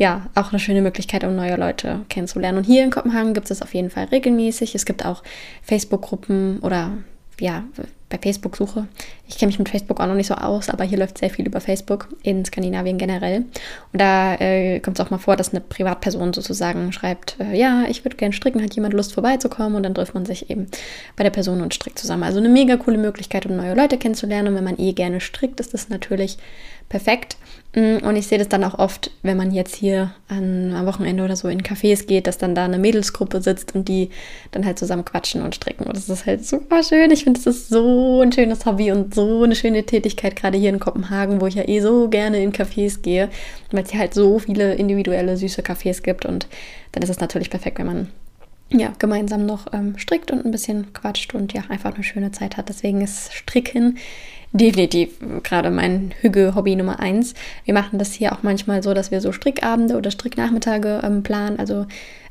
ja, 0.00 0.30
auch 0.34 0.48
eine 0.50 0.58
schöne 0.58 0.80
Möglichkeit, 0.80 1.24
um 1.24 1.36
neue 1.36 1.56
Leute 1.56 2.00
kennenzulernen. 2.08 2.56
Und 2.56 2.64
hier 2.64 2.82
in 2.82 2.90
Kopenhagen 2.90 3.34
gibt 3.34 3.50
es 3.50 3.60
auf 3.60 3.74
jeden 3.74 3.90
Fall 3.90 4.04
regelmäßig. 4.04 4.74
Es 4.74 4.86
gibt 4.86 5.04
auch 5.04 5.22
Facebook-Gruppen 5.62 6.60
oder 6.60 6.92
ja, 7.38 7.64
bei 8.08 8.16
Facebook 8.16 8.56
suche. 8.56 8.88
Ich 9.28 9.36
kenne 9.36 9.48
mich 9.48 9.58
mit 9.58 9.68
Facebook 9.68 10.00
auch 10.00 10.06
noch 10.06 10.14
nicht 10.14 10.28
so 10.28 10.34
aus, 10.34 10.70
aber 10.70 10.84
hier 10.84 10.96
läuft 10.96 11.18
sehr 11.18 11.28
viel 11.28 11.46
über 11.46 11.60
Facebook 11.60 12.08
in 12.22 12.46
Skandinavien 12.46 12.96
generell. 12.96 13.44
Und 13.92 14.00
da 14.00 14.36
äh, 14.36 14.80
kommt 14.80 14.98
es 14.98 15.04
auch 15.04 15.10
mal 15.10 15.18
vor, 15.18 15.36
dass 15.36 15.50
eine 15.50 15.60
Privatperson 15.60 16.32
sozusagen 16.32 16.92
schreibt, 16.92 17.36
äh, 17.38 17.54
ja, 17.54 17.84
ich 17.86 18.02
würde 18.02 18.16
gerne 18.16 18.32
stricken, 18.32 18.62
hat 18.62 18.74
jemand 18.74 18.94
Lust 18.94 19.12
vorbeizukommen 19.12 19.74
und 19.74 19.82
dann 19.82 19.94
trifft 19.94 20.14
man 20.14 20.24
sich 20.24 20.48
eben 20.48 20.68
bei 21.16 21.24
der 21.24 21.30
Person 21.30 21.60
und 21.60 21.74
strickt 21.74 21.98
zusammen. 21.98 22.22
Also 22.22 22.38
eine 22.38 22.48
mega 22.48 22.78
coole 22.78 22.96
Möglichkeit, 22.96 23.44
um 23.44 23.54
neue 23.54 23.74
Leute 23.74 23.98
kennenzulernen. 23.98 24.48
Und 24.48 24.54
wenn 24.54 24.64
man 24.64 24.78
eh 24.78 24.94
gerne 24.94 25.20
strickt, 25.20 25.60
ist 25.60 25.74
das 25.74 25.90
natürlich 25.90 26.38
perfekt. 26.88 27.36
Mm, 27.74 27.98
und 28.04 28.16
ich 28.16 28.26
sehe 28.26 28.38
das 28.38 28.48
dann 28.48 28.64
auch 28.64 28.78
oft, 28.78 29.12
wenn 29.22 29.36
man 29.36 29.52
jetzt 29.52 29.76
hier 29.76 30.12
an, 30.28 30.74
am 30.74 30.86
Wochenende 30.86 31.24
oder 31.24 31.36
so 31.36 31.46
in 31.48 31.62
Cafés 31.62 32.06
geht, 32.06 32.26
dass 32.26 32.38
dann 32.38 32.54
da 32.54 32.64
eine 32.64 32.78
Mädelsgruppe 32.78 33.40
sitzt 33.40 33.74
und 33.74 33.88
die 33.88 34.10
dann 34.50 34.66
halt 34.66 34.78
zusammen 34.78 35.04
quatschen 35.04 35.42
und 35.42 35.54
stricken. 35.54 35.84
Und 35.84 35.96
das 35.96 36.08
ist 36.08 36.26
halt 36.26 36.44
super 36.44 36.82
schön. 36.82 37.10
Ich 37.12 37.24
finde, 37.24 37.40
das 37.40 37.54
ist 37.54 37.68
so 37.68 38.22
ein 38.22 38.32
schönes 38.32 38.66
Hobby 38.66 38.90
und 38.90 39.14
so 39.14 39.44
eine 39.44 39.54
schöne 39.54 39.84
Tätigkeit, 39.84 40.34
gerade 40.34 40.58
hier 40.58 40.70
in 40.70 40.80
Kopenhagen, 40.80 41.40
wo 41.40 41.46
ich 41.46 41.54
ja 41.54 41.68
eh 41.68 41.80
so 41.80 42.08
gerne 42.08 42.42
in 42.42 42.52
Cafés 42.52 43.02
gehe, 43.02 43.28
weil 43.70 43.84
es 43.84 43.90
hier 43.90 44.00
halt 44.00 44.14
so 44.14 44.40
viele 44.40 44.74
individuelle, 44.74 45.36
süße 45.36 45.62
Cafés 45.62 46.02
gibt. 46.02 46.26
Und 46.26 46.48
dann 46.92 47.02
ist 47.04 47.10
es 47.10 47.20
natürlich 47.20 47.50
perfekt, 47.50 47.78
wenn 47.78 47.86
man 47.86 48.08
ja, 48.72 48.92
gemeinsam 48.98 49.46
noch 49.46 49.72
ähm, 49.72 49.98
strickt 49.98 50.30
und 50.30 50.44
ein 50.44 50.52
bisschen 50.52 50.92
quatscht 50.92 51.34
und 51.34 51.52
ja, 51.52 51.62
einfach 51.68 51.94
eine 51.94 52.04
schöne 52.04 52.30
Zeit 52.32 52.56
hat. 52.56 52.68
Deswegen 52.68 53.00
ist 53.00 53.32
Stricken 53.32 53.98
definitiv 54.52 55.10
gerade 55.42 55.70
mein 55.70 56.12
Hügge-Hobby 56.20 56.76
Nummer 56.76 57.00
eins. 57.00 57.34
Wir 57.64 57.74
machen 57.74 57.98
das 57.98 58.12
hier 58.12 58.32
auch 58.32 58.42
manchmal 58.42 58.82
so, 58.82 58.94
dass 58.94 59.10
wir 59.10 59.20
so 59.20 59.32
Strickabende 59.32 59.96
oder 59.96 60.10
Stricknachmittage 60.10 61.00
ähm, 61.04 61.22
planen, 61.22 61.58
also 61.58 61.86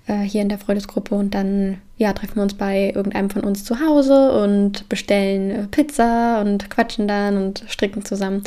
äh, 0.07 0.19
hier 0.19 0.41
in 0.41 0.49
der 0.49 0.57
Freundesgruppe 0.57 1.15
und 1.15 1.33
dann 1.33 1.77
ja, 1.97 2.11
treffen 2.13 2.35
wir 2.35 2.43
uns 2.43 2.55
bei 2.55 2.91
irgendeinem 2.93 3.29
von 3.29 3.43
uns 3.43 3.63
zu 3.63 3.79
Hause 3.79 4.31
und 4.43 4.89
bestellen 4.89 5.51
äh, 5.51 5.67
Pizza 5.67 6.41
und 6.41 6.69
quatschen 6.69 7.07
dann 7.07 7.37
und 7.37 7.63
stricken 7.67 8.03
zusammen 8.03 8.43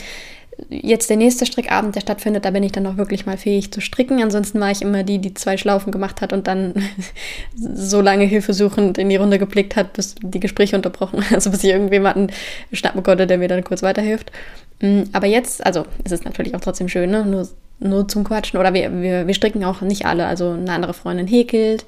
jetzt 0.69 1.10
der 1.10 1.17
nächste 1.17 1.46
Strickabend, 1.46 1.94
der 1.94 2.00
stattfindet, 2.00 2.44
da 2.44 2.50
bin 2.50 2.62
ich 2.62 2.72
dann 2.72 2.86
auch 2.86 2.96
wirklich 2.96 3.27
mal 3.27 3.36
fähig 3.36 3.72
zu 3.72 3.81
stricken. 3.81 4.22
Ansonsten 4.22 4.60
war 4.60 4.70
ich 4.70 4.82
immer 4.82 5.03
die, 5.03 5.19
die 5.19 5.34
zwei 5.34 5.56
Schlaufen 5.56 5.93
gemacht 5.93 6.20
hat 6.20 6.32
und 6.32 6.46
dann 6.46 6.74
so 7.56 8.00
lange 8.00 8.24
hilfesuchend 8.24 8.98
in 8.98 9.08
die 9.08 9.17
Runde 9.17 9.38
geblickt 9.38 9.77
hat, 9.77 9.93
bis 9.94 10.15
die 10.22 10.41
Gespräche 10.41 10.77
unterbrochen, 10.77 11.24
also 11.32 11.50
bis 11.50 11.65
ich 11.65 11.70
irgendjemanden 11.70 12.32
schnappen 12.72 13.03
konnte, 13.03 13.27
der 13.27 13.38
mir 13.38 13.48
dann 13.48 13.65
kurz 13.65 13.82
weiterhilft. 13.82 14.32
Mm, 14.81 15.03
aber 15.12 15.27
jetzt, 15.27 15.65
also 15.65 15.86
es 16.05 16.12
ist 16.12 16.24
natürlich 16.24 16.55
auch 16.55 16.60
trotzdem 16.60 16.88
schön, 16.88 17.10
ne? 17.10 17.24
nur, 17.24 17.48
nur 17.79 18.08
zum 18.08 18.24
Quatschen. 18.24 18.58
Oder 18.58 18.74
wir, 18.74 19.03
wir, 19.03 19.27
wir 19.27 19.34
stricken 19.34 19.65
auch 19.65 19.81
nicht 19.81 20.06
alle. 20.06 20.27
Also 20.27 20.50
eine 20.50 20.72
andere 20.72 20.94
Freundin 20.94 21.27
häkelt 21.27 21.84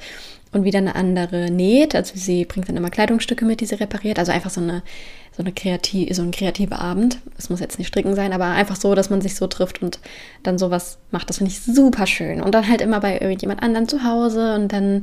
und 0.53 0.65
wieder 0.65 0.79
eine 0.79 0.95
andere 0.95 1.51
näht. 1.51 1.95
Also 1.95 2.15
sie 2.17 2.45
bringt 2.45 2.69
dann 2.69 2.77
immer 2.77 2.91
Kleidungsstücke 2.91 3.45
mit, 3.45 3.61
die 3.61 3.67
sie 3.67 3.75
repariert. 3.75 4.19
Also 4.19 4.33
einfach 4.33 4.51
so 4.51 4.61
eine 4.61 4.83
so, 5.37 5.43
eine 5.43 5.53
kreativ, 5.53 6.15
so 6.15 6.23
ein 6.23 6.31
kreativer 6.31 6.81
Abend. 6.81 7.19
Es 7.37 7.51
muss 7.51 7.59
jetzt 7.59 7.79
nicht 7.79 7.89
stricken 7.89 8.15
sein, 8.15 8.33
aber 8.33 8.47
einfach 8.47 8.77
so, 8.77 8.95
dass 8.95 9.11
man 9.11 9.21
sich 9.21 9.35
so 9.35 9.49
trifft 9.49 9.83
und 9.83 9.99
dann 10.45 10.59
sowas 10.59 10.99
macht. 11.11 11.29
Das 11.29 11.39
finde 11.39 11.51
ich 11.51 11.61
super 11.61 12.07
schön. 12.07 12.41
Und 12.41 12.55
dann 12.55 12.69
halt 12.69 12.81
immer 12.81 13.01
bei 13.01 13.19
irgendjemand 13.19 13.61
anderen 13.61 13.89
zu 13.89 14.05
Hause 14.05 14.55
und 14.55 14.73
dann, 14.73 15.01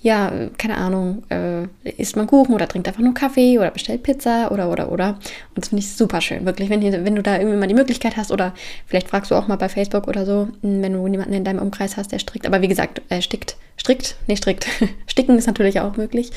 ja, 0.00 0.30
keine 0.56 0.76
Ahnung, 0.76 1.24
äh, 1.30 1.64
isst 1.90 2.14
man 2.14 2.28
Kuchen 2.28 2.54
oder 2.54 2.68
trinkt 2.68 2.86
einfach 2.86 3.02
nur 3.02 3.12
Kaffee 3.12 3.58
oder 3.58 3.72
bestellt 3.72 4.04
Pizza 4.04 4.52
oder, 4.52 4.70
oder, 4.70 4.92
oder. 4.92 5.08
Und 5.08 5.58
das 5.58 5.70
finde 5.70 5.82
ich 5.82 5.92
super 5.92 6.20
schön. 6.20 6.46
Wirklich, 6.46 6.70
wenn, 6.70 6.80
wenn 7.04 7.16
du 7.16 7.22
da 7.22 7.38
irgendwie 7.38 7.58
mal 7.58 7.66
die 7.66 7.74
Möglichkeit 7.74 8.16
hast 8.16 8.30
oder 8.30 8.54
vielleicht 8.86 9.08
fragst 9.08 9.32
du 9.32 9.34
auch 9.34 9.48
mal 9.48 9.56
bei 9.56 9.68
Facebook 9.68 10.06
oder 10.06 10.24
so, 10.24 10.46
wenn 10.62 10.92
du 10.92 11.04
jemanden 11.08 11.34
in 11.34 11.42
deinem 11.42 11.60
Umkreis 11.60 11.96
hast, 11.96 12.12
der 12.12 12.20
strickt. 12.20 12.46
Aber 12.46 12.62
wie 12.62 12.68
gesagt, 12.68 13.02
er 13.08 13.20
stickt, 13.20 13.56
strickt, 13.76 14.14
nicht 14.28 14.42
strickt. 14.42 14.68
Sticken 15.08 15.36
ist 15.36 15.48
natürlich 15.48 15.80
auch 15.80 15.96
möglich 15.96 16.30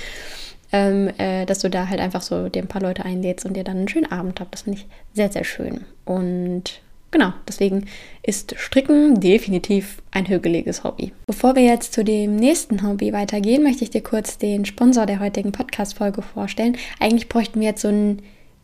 ähm, 0.76 1.10
äh, 1.18 1.46
dass 1.46 1.60
du 1.60 1.70
da 1.70 1.88
halt 1.88 2.02
einfach 2.02 2.22
so 2.22 2.50
dir 2.50 2.62
ein 2.62 2.68
paar 2.68 2.82
Leute 2.82 3.06
einlädst 3.06 3.46
und 3.46 3.56
dir 3.56 3.64
dann 3.64 3.78
einen 3.78 3.88
schönen 3.88 4.12
Abend 4.12 4.42
habt. 4.42 4.54
Das 4.54 4.64
finde 4.64 4.80
ich 4.80 4.88
sehr, 5.14 5.32
sehr 5.32 5.46
schön. 5.46 5.86
Und 6.04 6.82
genau, 7.12 7.32
deswegen 7.48 7.86
ist 8.24 8.56
Stricken 8.58 9.22
definitiv 9.22 10.02
ein 10.12 10.28
hügeliges 10.28 10.84
Hobby. 10.84 11.14
Bevor 11.28 11.56
wir 11.56 11.64
jetzt 11.64 11.94
zu 11.94 12.04
dem 12.04 12.36
nächsten 12.36 12.86
Hobby 12.86 13.14
weitergehen, 13.14 13.64
möchte 13.64 13.86
ich 13.86 13.90
dir 13.90 14.04
kurz 14.04 14.38
den 14.38 14.66
Sponsor 14.66 15.06
der 15.06 15.22
heutigen 15.22 15.54
Podcast-Folge 15.54 16.22
vorstellen. 16.22 16.76
Eigentlich 17.00 17.30
bräuchten 17.30 17.62
wir 17.62 17.70
jetzt 17.70 17.82
so 17.82 17.88
ein 17.88 18.22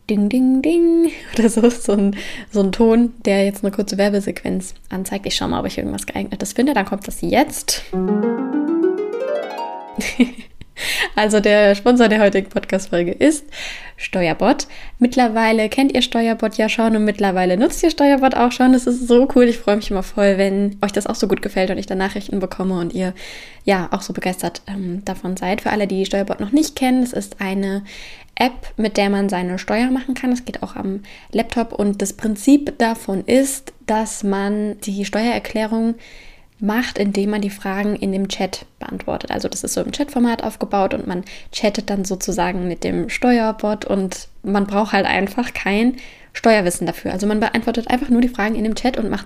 Ding, 0.10 0.28
Ding, 0.28 0.62
Ding 0.62 1.12
oder 1.40 1.50
so, 1.50 1.70
so 1.70 1.94
ein, 1.94 2.18
so 2.52 2.62
ein 2.62 2.74
Ton, 2.74 3.14
der 3.26 3.46
jetzt 3.46 3.64
eine 3.64 3.72
kurze 3.72 3.98
Werbesequenz 3.98 4.74
anzeigt. 4.90 5.26
Ich 5.26 5.36
schaue 5.36 5.48
mal, 5.48 5.62
ob 5.62 5.68
ich 5.68 5.78
irgendwas 5.78 6.06
geeignetes 6.06 6.52
finde. 6.52 6.74
Dann 6.74 6.86
kommt 6.86 7.08
das 7.08 7.22
jetzt. 7.22 7.86
Also 11.16 11.40
der 11.40 11.76
Sponsor 11.76 12.08
der 12.08 12.22
heutigen 12.22 12.50
Podcast-Folge 12.50 13.12
ist 13.12 13.46
Steuerbot. 13.98 14.68
Mittlerweile 14.98 15.70
kennt 15.70 15.94
ihr 15.94 16.02
Steuerbot 16.02 16.56
ja 16.56 16.70
schon 16.70 16.96
und 16.96 17.06
mittlerweile 17.06 17.58
nutzt 17.58 17.84
ihr 17.84 17.92
Steuerbot 17.92 18.36
auch 18.36 18.52
schon. 18.52 18.74
Das 18.74 18.88
ist 18.88 19.08
so 19.08 19.28
cool. 19.36 19.44
Ich 19.46 19.60
freue 19.60 19.76
mich 19.76 19.92
immer 19.92 20.04
voll, 20.04 20.38
wenn 20.38 20.78
euch 20.82 20.92
das 20.92 21.08
auch 21.08 21.16
so 21.16 21.28
gut 21.28 21.42
gefällt 21.42 21.70
und 21.70 21.78
ich 21.78 21.86
da 21.86 21.96
Nachrichten 21.96 22.40
bekomme 22.40 22.80
und 22.80 22.94
ihr 22.94 23.14
ja 23.64 23.90
auch 23.92 24.02
so 24.02 24.14
begeistert 24.14 24.62
ähm, 24.68 25.04
davon 25.06 25.38
seid. 25.38 25.62
Für 25.62 25.72
alle, 25.72 25.88
die 25.88 26.06
Steuerbot 26.06 26.40
noch 26.40 26.52
nicht 26.52 26.76
kennen, 26.76 27.04
es 27.04 27.14
ist 27.14 27.42
eine 27.42 27.84
App, 28.36 28.74
mit 28.78 28.98
der 28.98 29.10
man 29.10 29.30
seine 29.30 29.60
Steuer 29.60 29.92
machen 29.92 30.16
kann. 30.16 30.32
Das 30.32 30.46
geht 30.46 30.64
auch 30.64 30.76
am 30.76 31.02
Laptop 31.32 31.74
und 31.74 32.02
das 32.02 32.14
Prinzip 32.14 32.78
davon 32.80 33.24
ist, 33.26 33.74
dass 33.86 34.24
man 34.24 34.80
die 34.82 35.06
Steuererklärung 35.06 35.96
macht, 36.62 36.98
indem 36.98 37.32
man 37.32 37.42
die 37.42 37.50
Fragen 37.50 37.96
in 37.96 38.12
dem 38.12 38.28
Chat 38.28 38.66
beantwortet. 38.80 39.32
Also 39.32 39.50
das 39.50 39.64
ist 39.64 39.74
so 39.74 39.82
im 39.82 39.92
Chatformat 39.92 40.44
aufgebaut 40.44 40.94
und 40.94 41.08
man 41.08 41.24
chattet 41.52 41.90
dann 41.90 42.06
sozusagen 42.06 42.68
mit 42.68 42.84
dem 42.84 43.10
Steuerbot 43.10 43.86
und 43.86 44.28
man 44.44 44.68
braucht 44.68 44.94
halt 44.94 45.08
einfach 45.08 45.54
kein 45.54 45.98
Steuerwissen 46.34 46.86
dafür. 46.86 47.12
Also 47.12 47.26
man 47.26 47.40
beantwortet 47.40 47.90
einfach 47.90 48.10
nur 48.10 48.22
die 48.22 48.30
Fragen 48.30 48.56
in 48.56 48.64
dem 48.64 48.76
Chat 48.76 48.98
und 48.98 49.10
macht 49.10 49.26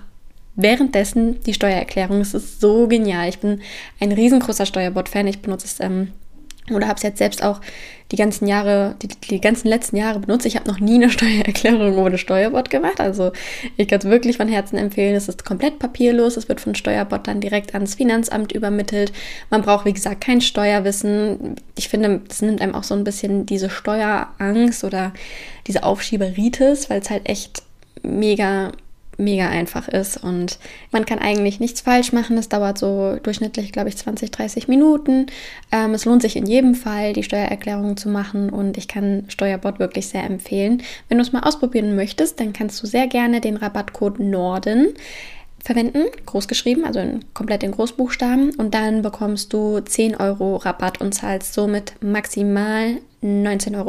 währenddessen 0.56 1.42
die 1.44 1.54
Steuererklärung. 1.54 2.18
Das 2.18 2.32
ist 2.32 2.60
so 2.60 2.88
genial. 2.88 3.28
Ich 3.28 3.38
bin 3.38 3.60
ein 4.00 4.12
riesengroßer 4.12 4.64
Steuerbot-Fan. 4.64 5.26
Ich 5.26 5.42
benutze 5.42 5.66
es 5.66 5.78
ähm, 5.80 6.12
oder 6.72 6.88
habe 6.88 6.96
es 6.96 7.02
jetzt 7.02 7.18
selbst 7.18 7.42
auch 7.42 7.60
die 8.12 8.16
ganzen 8.16 8.46
Jahre, 8.46 8.94
die, 9.02 9.08
die 9.08 9.40
ganzen 9.40 9.68
letzten 9.68 9.96
Jahre 9.96 10.20
benutzt. 10.20 10.46
Ich 10.46 10.56
habe 10.56 10.68
noch 10.68 10.78
nie 10.78 10.94
eine 10.94 11.10
Steuererklärung 11.10 11.98
ohne 11.98 12.18
Steuerbot 12.18 12.70
gemacht. 12.70 13.00
Also 13.00 13.32
ich 13.76 13.88
kann 13.88 13.98
es 13.98 14.04
wirklich 14.04 14.36
von 14.36 14.48
Herzen 14.48 14.76
empfehlen. 14.76 15.14
Es 15.14 15.28
ist 15.28 15.44
komplett 15.44 15.78
papierlos. 15.78 16.36
Es 16.36 16.48
wird 16.48 16.60
von 16.60 16.74
Steuerbot 16.74 17.26
dann 17.26 17.40
direkt 17.40 17.74
ans 17.74 17.94
Finanzamt 17.94 18.52
übermittelt. 18.52 19.12
Man 19.50 19.62
braucht, 19.62 19.86
wie 19.86 19.92
gesagt, 19.92 20.20
kein 20.20 20.40
Steuerwissen. 20.40 21.56
Ich 21.76 21.88
finde, 21.88 22.20
das 22.28 22.42
nimmt 22.42 22.60
einem 22.60 22.74
auch 22.74 22.84
so 22.84 22.94
ein 22.94 23.04
bisschen 23.04 23.46
diese 23.46 23.70
Steuerangst 23.70 24.84
oder 24.84 25.12
diese 25.66 25.82
Aufschieberitis, 25.82 26.88
weil 26.90 27.00
es 27.00 27.10
halt 27.10 27.28
echt 27.28 27.62
mega 28.02 28.72
mega 29.18 29.48
einfach 29.48 29.88
ist 29.88 30.16
und 30.22 30.58
man 30.92 31.06
kann 31.06 31.18
eigentlich 31.18 31.60
nichts 31.60 31.80
falsch 31.80 32.12
machen. 32.12 32.36
Es 32.38 32.48
dauert 32.48 32.78
so 32.78 33.16
durchschnittlich, 33.22 33.72
glaube 33.72 33.88
ich, 33.88 33.96
20, 33.96 34.30
30 34.30 34.68
Minuten. 34.68 35.26
Ähm, 35.72 35.94
es 35.94 36.04
lohnt 36.04 36.22
sich 36.22 36.36
in 36.36 36.46
jedem 36.46 36.74
Fall, 36.74 37.12
die 37.12 37.22
Steuererklärung 37.22 37.96
zu 37.96 38.08
machen 38.08 38.50
und 38.50 38.76
ich 38.76 38.88
kann 38.88 39.24
Steuerbot 39.28 39.78
wirklich 39.78 40.08
sehr 40.08 40.24
empfehlen. 40.24 40.82
Wenn 41.08 41.18
du 41.18 41.22
es 41.22 41.32
mal 41.32 41.42
ausprobieren 41.42 41.96
möchtest, 41.96 42.40
dann 42.40 42.52
kannst 42.52 42.82
du 42.82 42.86
sehr 42.86 43.06
gerne 43.06 43.40
den 43.40 43.56
Rabattcode 43.56 44.20
Norden 44.20 44.94
verwenden, 45.66 46.04
groß 46.24 46.46
geschrieben, 46.46 46.84
also 46.84 47.00
in, 47.00 47.24
komplett 47.34 47.64
in 47.64 47.72
Großbuchstaben. 47.72 48.54
Und 48.54 48.72
dann 48.72 49.02
bekommst 49.02 49.52
du 49.52 49.80
10 49.80 50.14
Euro 50.16 50.56
Rabatt 50.56 51.00
und 51.00 51.12
zahlst 51.12 51.54
somit 51.54 51.94
maximal 52.00 52.98
19,95 53.22 53.74
Euro. 53.74 53.88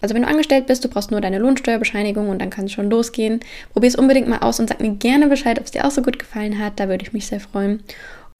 Also 0.00 0.14
wenn 0.14 0.22
du 0.22 0.28
angestellt 0.28 0.66
bist, 0.66 0.84
du 0.84 0.88
brauchst 0.88 1.10
nur 1.10 1.20
deine 1.20 1.38
Lohnsteuerbescheinigung 1.38 2.28
und 2.28 2.40
dann 2.40 2.50
kann 2.50 2.66
es 2.66 2.72
schon 2.72 2.88
losgehen. 2.88 3.40
Probier 3.72 3.88
es 3.88 3.96
unbedingt 3.96 4.28
mal 4.28 4.38
aus 4.38 4.60
und 4.60 4.68
sag 4.68 4.80
mir 4.80 4.94
gerne 4.94 5.26
Bescheid, 5.26 5.58
ob 5.58 5.64
es 5.64 5.72
dir 5.72 5.84
auch 5.84 5.90
so 5.90 6.02
gut 6.02 6.20
gefallen 6.20 6.58
hat. 6.60 6.78
Da 6.78 6.88
würde 6.88 7.04
ich 7.04 7.12
mich 7.12 7.26
sehr 7.26 7.40
freuen. 7.40 7.82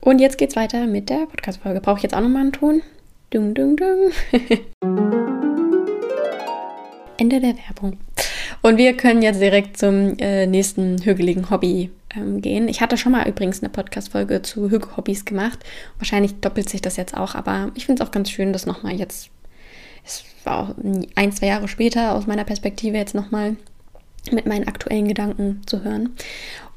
Und 0.01 0.19
jetzt 0.19 0.37
geht's 0.37 0.55
weiter 0.55 0.87
mit 0.87 1.09
der 1.09 1.25
Podcast-Folge. 1.25 1.81
Brauche 1.81 1.97
ich 1.97 2.03
jetzt 2.03 2.15
auch 2.15 2.21
nochmal 2.21 2.43
einen 2.43 2.53
Ton? 2.53 2.81
Dung, 3.31 3.53
dung, 3.53 3.75
dung. 3.75 4.11
Ende 7.17 7.41
der 7.41 7.55
Werbung. 7.57 7.97
Und 8.67 8.75
wir 8.75 8.97
können 8.97 9.21
jetzt 9.21 9.39
direkt 9.39 9.77
zum 9.77 10.17
äh, 10.19 10.45
nächsten 10.45 11.01
hügeligen 11.01 11.49
Hobby 11.49 11.89
ähm, 12.13 12.41
gehen. 12.41 12.67
Ich 12.67 12.81
hatte 12.81 12.97
schon 12.97 13.13
mal 13.13 13.25
übrigens 13.25 13.63
eine 13.63 13.69
Podcast-Folge 13.69 14.41
zu 14.41 14.69
Hügelhobbys 14.69 15.23
gemacht. 15.23 15.59
Wahrscheinlich 15.99 16.41
doppelt 16.41 16.67
sich 16.67 16.81
das 16.81 16.97
jetzt 16.97 17.15
auch, 17.15 17.33
aber 17.33 17.71
ich 17.75 17.85
finde 17.85 18.03
es 18.03 18.05
auch 18.05 18.11
ganz 18.11 18.29
schön, 18.29 18.51
das 18.51 18.65
nochmal 18.65 18.95
jetzt 18.95 19.29
es 20.05 20.25
war 20.43 20.59
auch 20.59 20.75
ein, 21.15 21.31
zwei 21.31 21.47
Jahre 21.47 21.69
später 21.69 22.13
aus 22.13 22.27
meiner 22.27 22.43
Perspektive 22.43 22.97
jetzt 22.97 23.15
nochmal 23.15 23.55
mit 24.31 24.47
meinen 24.47 24.67
aktuellen 24.67 25.07
Gedanken 25.07 25.61
zu 25.65 25.85
hören. 25.85 26.09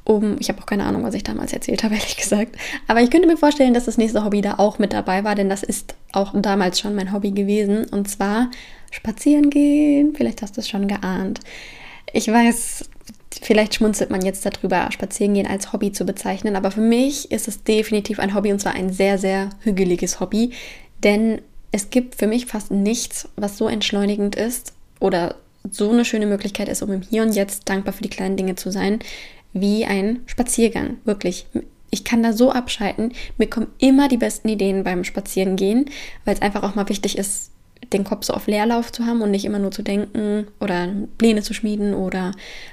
Um, 0.05 0.37
ich 0.39 0.47
habe 0.47 0.61
auch 0.61 0.67
keine 0.67 0.85
Ahnung, 0.85 1.03
was 1.03 1.13
ich 1.13 1.23
damals 1.23 1.51
erzählt 1.51 1.83
habe, 1.83 1.95
ehrlich 1.95 2.15
gesagt. 2.15 2.55
Aber 2.87 3.01
ich 3.01 3.11
könnte 3.11 3.27
mir 3.27 3.35
vorstellen, 3.35 3.73
dass 3.73 3.83
das 3.83 3.97
nächste 3.97 4.23
Hobby 4.23 4.39
da 4.39 4.59
auch 4.59 4.79
mit 4.79 4.93
dabei 4.93 5.25
war, 5.25 5.35
denn 5.35 5.49
das 5.49 5.61
ist 5.61 5.95
auch 6.13 6.31
damals 6.35 6.79
schon 6.79 6.95
mein 6.95 7.11
Hobby 7.11 7.31
gewesen. 7.31 7.83
Und 7.83 8.09
zwar 8.09 8.49
spazieren 8.91 9.49
gehen. 9.49 10.13
Vielleicht 10.15 10.41
hast 10.41 10.55
du 10.55 10.61
es 10.61 10.69
schon 10.69 10.87
geahnt. 10.87 11.41
Ich 12.13 12.27
weiß, 12.27 12.89
vielleicht 13.41 13.75
schmunzelt 13.75 14.09
man 14.09 14.25
jetzt 14.25 14.45
darüber, 14.45 14.91
spazieren 14.91 15.33
gehen 15.33 15.47
als 15.47 15.73
Hobby 15.73 15.91
zu 15.91 16.05
bezeichnen. 16.05 16.55
Aber 16.55 16.71
für 16.71 16.81
mich 16.81 17.31
ist 17.31 17.47
es 17.47 17.63
definitiv 17.63 18.19
ein 18.19 18.35
Hobby 18.35 18.51
und 18.51 18.59
zwar 18.59 18.73
ein 18.73 18.91
sehr, 18.91 19.17
sehr 19.17 19.49
hügeliges 19.61 20.19
Hobby. 20.19 20.51
Denn 21.03 21.41
es 21.71 21.89
gibt 21.89 22.15
für 22.15 22.27
mich 22.27 22.45
fast 22.45 22.71
nichts, 22.71 23.29
was 23.35 23.57
so 23.57 23.67
entschleunigend 23.67 24.35
ist 24.35 24.73
oder 24.99 25.35
so 25.69 25.91
eine 25.91 26.05
schöne 26.05 26.25
Möglichkeit 26.25 26.67
ist, 26.69 26.81
um 26.81 26.91
im 26.91 27.01
Hier 27.01 27.23
und 27.23 27.35
Jetzt 27.35 27.69
dankbar 27.69 27.93
für 27.93 28.03
die 28.03 28.09
kleinen 28.09 28.35
Dinge 28.35 28.55
zu 28.55 28.71
sein, 28.71 28.99
wie 29.53 29.85
ein 29.85 30.21
Spaziergang. 30.25 30.97
Wirklich. 31.05 31.45
Ich 31.91 32.03
kann 32.03 32.23
da 32.23 32.33
so 32.33 32.51
abschalten. 32.51 33.13
Mir 33.37 33.49
kommen 33.49 33.67
immer 33.77 34.07
die 34.07 34.17
besten 34.17 34.49
Ideen 34.49 34.83
beim 34.83 35.03
Spazierengehen, 35.03 35.89
weil 36.25 36.35
es 36.35 36.41
einfach 36.41 36.63
auch 36.63 36.75
mal 36.75 36.89
wichtig 36.89 37.17
ist, 37.17 37.51
den 37.93 38.03
Kopf 38.03 38.25
so 38.25 38.33
auf 38.33 38.47
Leerlauf 38.47 38.91
zu 38.91 39.05
haben 39.05 39.21
und 39.21 39.31
nicht 39.31 39.45
immer 39.45 39.59
nur 39.59 39.71
zu 39.71 39.81
denken 39.81 40.47
oder 40.59 40.89
Pläne 41.17 41.41
zu 41.41 41.53
schmieden 41.53 41.93
oder 41.93 42.31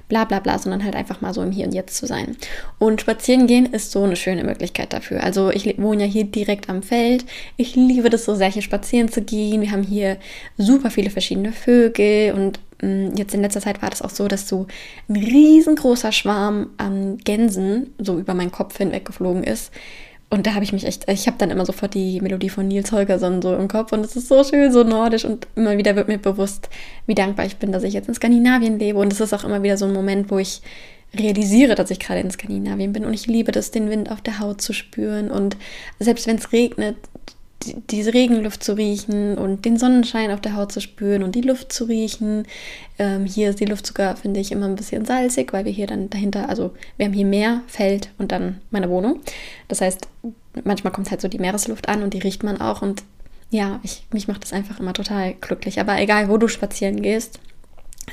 bla 0.09 0.25
bla 0.25 0.41
bla, 0.41 0.59
sondern 0.59 0.85
halt 0.85 0.95
einfach 0.95 1.21
mal 1.21 1.35
so 1.35 1.43
im 1.43 1.51
Hier 1.51 1.67
und 1.67 1.75
Jetzt 1.75 1.97
zu 1.97 2.07
sein. 2.07 2.37
Und 2.79 3.01
spazieren 3.01 3.47
gehen 3.47 3.67
ist 3.67 3.91
so 3.91 4.03
eine 4.03 4.17
schöne 4.17 4.45
Möglichkeit 4.45 4.93
dafür. 4.93 5.23
Also 5.23 5.51
ich 5.51 5.79
wohne 5.79 6.05
ja 6.05 6.09
hier 6.11 6.25
direkt 6.25 6.69
am 6.69 6.83
Feld. 6.83 7.25
Ich 7.57 7.75
liebe 7.75 8.11
das 8.11 8.25
so 8.25 8.35
sehr, 8.35 8.51
hier 8.51 8.63
spazieren 8.63 9.09
zu 9.09 9.23
gehen. 9.23 9.61
Wir 9.61 9.73
haben 9.73 9.83
hier 9.83 10.19
super 10.57 10.91
viele 10.91 11.11
verschiedene 11.11 11.53
Vögel 11.53 12.33
und 12.33 12.61
mm, 12.83 13.17
Jetzt 13.17 13.35
in 13.35 13.43
letzter 13.43 13.61
Zeit 13.61 13.83
war 13.83 13.91
das 13.91 14.03
auch 14.03 14.11
so, 14.11 14.29
dass 14.29 14.49
so 14.49 14.67
ein 15.09 15.17
riesengroßer 15.17 16.13
Schwarm 16.13 16.71
an 16.77 17.19
Gänsen 17.19 17.95
so 17.99 18.19
über 18.19 18.35
meinen 18.35 18.53
Kopf 18.53 18.77
hinweg 18.79 19.05
geflogen 19.05 19.43
ist 19.45 19.73
und 20.31 20.47
da 20.47 20.55
habe 20.55 20.65
ich 20.65 20.73
mich 20.73 20.85
echt, 20.85 21.11
ich 21.11 21.27
habe 21.27 21.39
dann 21.39 21.51
immer 21.51 21.65
sofort 21.65 21.95
die 21.95 22.21
Melodie 22.21 22.51
von 22.51 22.69
Nils 22.69 22.93
Holgersson 22.93 23.41
so 23.41 23.55
im 23.55 23.67
Kopf 23.67 23.93
und 23.93 24.05
es 24.05 24.15
ist 24.15 24.29
so 24.29 24.45
schön, 24.45 24.71
so 24.71 24.85
nordisch 24.85 25.25
und 25.25 25.47
immer 25.57 25.79
wieder 25.79 25.97
wird 25.97 26.09
mir 26.09 26.19
bewusst, 26.19 26.69
wie 27.07 27.15
dankbar 27.15 27.47
ich 27.47 27.57
bin, 27.57 27.73
dass 27.73 27.83
ich 27.83 27.95
jetzt 27.95 28.09
in 28.09 28.15
Skandinavien 28.15 28.79
lebe. 28.79 28.99
Und 28.99 29.11
es 29.11 29.21
ist 29.21 29.33
auch 29.33 29.45
immer 29.45 29.63
wieder 29.63 29.79
so 29.79 29.87
ein 29.87 29.95
Moment, 29.95 30.31
wo 30.31 30.39
ich 30.39 30.61
realisiere, 31.17 31.75
dass 31.75 31.91
ich 31.91 31.99
gerade 31.99 32.21
in 32.21 32.31
Skandinavien 32.31 32.93
bin. 32.93 33.07
Und 33.07 33.15
ich 33.15 33.27
liebe 33.27 33.53
das, 33.53 33.71
den 33.71 33.89
Wind 33.89 34.11
auf 34.11 34.21
der 34.21 34.39
Haut 34.39 34.61
zu 34.61 34.75
spüren. 34.75 35.31
Und 35.31 35.57
selbst 35.99 36.27
wenn 36.27 36.37
es 36.37 36.53
regnet, 36.53 36.97
diese 37.65 38.15
Regenluft 38.15 38.63
zu 38.63 38.77
riechen 38.77 39.37
und 39.37 39.65
den 39.65 39.79
Sonnenschein 39.79 40.31
auf 40.31 40.41
der 40.41 40.55
Haut 40.55 40.73
zu 40.73 40.81
spüren 40.81 41.23
und 41.23 41.35
die 41.35 41.41
Luft 41.41 41.73
zu 41.73 41.85
riechen. 41.85 42.47
Ähm, 42.99 43.25
hier 43.25 43.51
ist 43.51 43.61
die 43.61 43.65
Luft 43.65 43.87
sogar, 43.87 44.17
finde 44.17 44.41
ich, 44.41 44.53
immer 44.53 44.67
ein 44.67 44.77
bisschen 44.77 45.05
salzig, 45.05 45.53
weil 45.53 45.65
wir 45.65 45.73
hier 45.73 45.87
dann 45.87 46.09
dahinter, 46.11 46.49
also 46.49 46.73
wir 46.97 47.07
haben 47.07 47.13
hier 47.13 47.27
Meer, 47.27 47.63
Feld 47.67 48.11
und 48.19 48.33
dann 48.33 48.61
meine 48.71 48.89
Wohnung. 48.91 49.21
Das 49.67 49.81
heißt, 49.81 50.09
manchmal 50.65 50.93
kommt 50.93 51.11
halt 51.11 51.21
so 51.21 51.29
die 51.29 51.39
Meeresluft 51.39 51.89
an 51.89 52.03
und 52.03 52.15
die 52.15 52.21
riecht 52.21 52.43
man 52.43 52.61
auch 52.61 52.83
und 52.83 53.03
ja, 53.51 53.81
ich, 53.83 54.05
mich 54.13 54.29
macht 54.29 54.43
das 54.43 54.53
einfach 54.53 54.79
immer 54.79 54.93
total 54.93 55.35
glücklich. 55.35 55.81
Aber 55.81 55.99
egal, 55.99 56.29
wo 56.29 56.37
du 56.37 56.49
spazieren 56.49 57.01
gehst, 57.01 57.41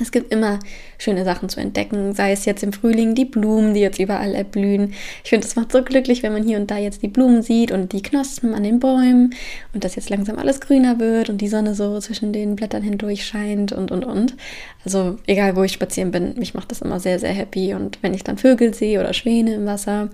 es 0.00 0.12
gibt 0.12 0.32
immer 0.32 0.58
schöne 0.98 1.24
Sachen 1.24 1.48
zu 1.48 1.60
entdecken, 1.60 2.14
sei 2.14 2.32
es 2.32 2.44
jetzt 2.44 2.62
im 2.62 2.72
Frühling 2.72 3.14
die 3.14 3.24
Blumen, 3.24 3.74
die 3.74 3.80
jetzt 3.80 3.98
überall 3.98 4.34
erblühen. 4.34 4.94
Ich 5.24 5.30
finde, 5.30 5.46
es 5.46 5.56
macht 5.56 5.72
so 5.72 5.82
glücklich, 5.82 6.22
wenn 6.22 6.32
man 6.32 6.44
hier 6.44 6.58
und 6.58 6.70
da 6.70 6.78
jetzt 6.78 7.02
die 7.02 7.08
Blumen 7.08 7.42
sieht 7.42 7.72
und 7.72 7.92
die 7.92 8.02
Knospen 8.02 8.54
an 8.54 8.62
den 8.62 8.80
Bäumen 8.80 9.34
und 9.72 9.84
dass 9.84 9.96
jetzt 9.96 10.10
langsam 10.10 10.38
alles 10.38 10.60
grüner 10.60 10.98
wird 10.98 11.30
und 11.30 11.40
die 11.40 11.48
Sonne 11.48 11.74
so 11.74 11.98
zwischen 12.00 12.32
den 12.32 12.56
Blättern 12.56 12.82
hindurch 12.82 13.26
scheint 13.26 13.72
und 13.72 13.90
und 13.90 14.04
und. 14.04 14.34
Also 14.84 15.18
egal, 15.26 15.56
wo 15.56 15.62
ich 15.62 15.72
spazieren 15.72 16.10
bin, 16.10 16.34
mich 16.38 16.54
macht 16.54 16.70
das 16.70 16.82
immer 16.82 17.00
sehr, 17.00 17.18
sehr 17.18 17.32
happy. 17.32 17.74
Und 17.74 17.98
wenn 18.02 18.14
ich 18.14 18.24
dann 18.24 18.38
Vögel 18.38 18.72
sehe 18.74 19.00
oder 19.00 19.12
Schwäne 19.12 19.54
im 19.54 19.66
Wasser 19.66 20.10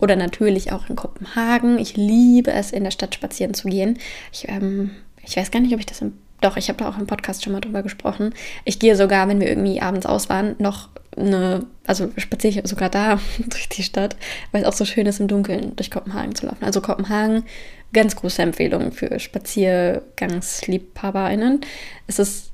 oder 0.00 0.16
natürlich 0.16 0.72
auch 0.72 0.88
in 0.88 0.96
Kopenhagen, 0.96 1.78
ich 1.78 1.96
liebe 1.96 2.50
es, 2.50 2.72
in 2.72 2.84
der 2.84 2.90
Stadt 2.90 3.14
spazieren 3.14 3.54
zu 3.54 3.68
gehen. 3.68 3.98
Ich, 4.32 4.48
ähm, 4.48 4.90
ich 5.24 5.36
weiß 5.36 5.50
gar 5.50 5.60
nicht, 5.60 5.74
ob 5.74 5.80
ich 5.80 5.86
das 5.86 6.00
im 6.00 6.12
doch, 6.44 6.56
ich 6.56 6.68
habe 6.68 6.78
da 6.78 6.88
auch 6.88 6.98
im 6.98 7.06
Podcast 7.06 7.42
schon 7.42 7.52
mal 7.52 7.60
drüber 7.60 7.82
gesprochen. 7.82 8.32
Ich 8.64 8.78
gehe 8.78 8.94
sogar, 8.96 9.28
wenn 9.28 9.40
wir 9.40 9.48
irgendwie 9.48 9.80
abends 9.80 10.06
aus 10.06 10.28
waren, 10.28 10.54
noch 10.58 10.88
eine, 11.16 11.64
also 11.86 12.10
spaziere 12.16 12.60
ich 12.60 12.68
sogar 12.68 12.90
da 12.90 13.18
durch 13.38 13.68
die 13.68 13.82
Stadt, 13.82 14.16
weil 14.52 14.62
es 14.62 14.68
auch 14.68 14.74
so 14.74 14.84
schön 14.84 15.06
ist, 15.06 15.20
im 15.20 15.28
Dunkeln 15.28 15.74
durch 15.76 15.90
Kopenhagen 15.90 16.34
zu 16.34 16.46
laufen. 16.46 16.64
Also 16.64 16.80
Kopenhagen, 16.80 17.44
ganz 17.92 18.16
große 18.16 18.42
Empfehlung 18.42 18.90
für 18.92 19.18
SpaziergangsliebhaberInnen. 19.18 21.60
Es 22.06 22.18
ist, 22.18 22.52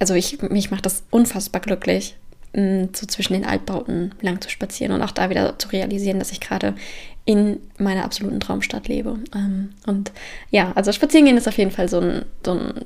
also 0.00 0.14
ich, 0.14 0.42
mich 0.42 0.70
macht 0.70 0.84
das 0.84 1.04
unfassbar 1.10 1.62
glücklich, 1.62 2.16
so 2.54 3.06
zwischen 3.06 3.32
den 3.32 3.46
Altbauten 3.46 4.14
lang 4.20 4.40
zu 4.40 4.50
spazieren 4.50 4.92
und 4.92 5.02
auch 5.02 5.10
da 5.10 5.30
wieder 5.30 5.58
zu 5.58 5.68
realisieren, 5.68 6.18
dass 6.18 6.32
ich 6.32 6.40
gerade 6.40 6.74
in 7.24 7.60
meiner 7.78 8.04
absoluten 8.04 8.40
Traumstadt 8.40 8.88
lebe. 8.88 9.18
Ähm, 9.34 9.70
und 9.86 10.12
ja, 10.50 10.72
also 10.74 10.92
spazieren 10.92 11.26
gehen 11.26 11.36
ist 11.36 11.48
auf 11.48 11.56
jeden 11.56 11.70
Fall 11.70 11.88
so 11.88 12.00
ein, 12.00 12.24
so 12.44 12.52
ein 12.52 12.84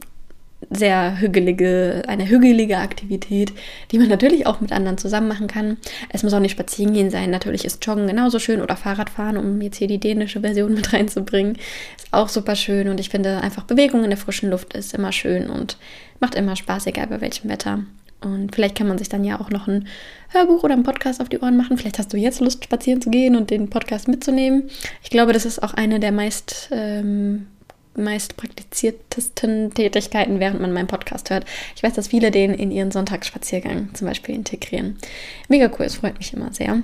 sehr 0.70 1.20
hügelige, 1.20 2.02
eine 2.06 2.28
hügelige 2.28 2.78
Aktivität, 2.78 3.52
die 3.90 3.98
man 3.98 4.08
natürlich 4.08 4.46
auch 4.46 4.60
mit 4.60 4.72
anderen 4.72 4.98
zusammen 4.98 5.28
machen 5.28 5.46
kann. 5.46 5.76
Es 6.10 6.22
muss 6.22 6.32
auch 6.32 6.40
nicht 6.40 6.52
spazieren 6.52 6.94
gehen 6.94 7.10
sein. 7.10 7.30
Natürlich 7.30 7.64
ist 7.64 7.84
Joggen 7.84 8.06
genauso 8.06 8.38
schön 8.38 8.62
oder 8.62 8.76
Fahrradfahren, 8.76 9.36
um 9.36 9.60
jetzt 9.60 9.76
hier 9.76 9.88
die 9.88 10.00
dänische 10.00 10.40
Version 10.40 10.74
mit 10.74 10.92
reinzubringen. 10.92 11.56
Ist 11.96 12.12
auch 12.12 12.28
super 12.28 12.56
schön 12.56 12.88
und 12.88 13.00
ich 13.00 13.10
finde 13.10 13.40
einfach 13.40 13.64
Bewegung 13.64 14.04
in 14.04 14.10
der 14.10 14.18
frischen 14.18 14.50
Luft 14.50 14.74
ist 14.74 14.94
immer 14.94 15.12
schön 15.12 15.50
und 15.50 15.76
macht 16.20 16.34
immer 16.34 16.56
Spaß, 16.56 16.86
egal 16.86 17.08
bei 17.08 17.20
welchem 17.20 17.50
Wetter. 17.50 17.80
Und 18.26 18.54
vielleicht 18.54 18.76
kann 18.76 18.88
man 18.88 18.98
sich 18.98 19.08
dann 19.08 19.24
ja 19.24 19.40
auch 19.40 19.50
noch 19.50 19.68
ein 19.68 19.86
Hörbuch 20.30 20.64
oder 20.64 20.74
einen 20.74 20.82
Podcast 20.82 21.20
auf 21.20 21.28
die 21.28 21.38
Ohren 21.38 21.56
machen. 21.56 21.78
Vielleicht 21.78 21.98
hast 21.98 22.12
du 22.12 22.16
jetzt 22.16 22.40
Lust, 22.40 22.64
spazieren 22.64 23.00
zu 23.00 23.10
gehen 23.10 23.36
und 23.36 23.50
den 23.50 23.70
Podcast 23.70 24.08
mitzunehmen. 24.08 24.70
Ich 25.02 25.10
glaube, 25.10 25.32
das 25.32 25.44
ist 25.44 25.62
auch 25.62 25.74
eine 25.74 26.00
der 26.00 26.12
meist 26.12 26.68
ähm, 26.72 27.46
meist 27.96 28.36
praktiziertesten 28.36 29.72
Tätigkeiten, 29.72 30.40
während 30.40 30.60
man 30.60 30.72
meinen 30.72 30.86
Podcast 30.86 31.30
hört. 31.30 31.44
Ich 31.74 31.82
weiß, 31.82 31.94
dass 31.94 32.08
viele 32.08 32.30
den 32.30 32.52
in 32.52 32.70
ihren 32.70 32.90
Sonntagsspaziergang 32.90 33.94
zum 33.94 34.06
Beispiel 34.06 34.34
integrieren. 34.34 34.98
Mega 35.48 35.70
cool, 35.78 35.86
es 35.86 35.96
freut 35.96 36.18
mich 36.18 36.32
immer 36.32 36.52
sehr. 36.52 36.82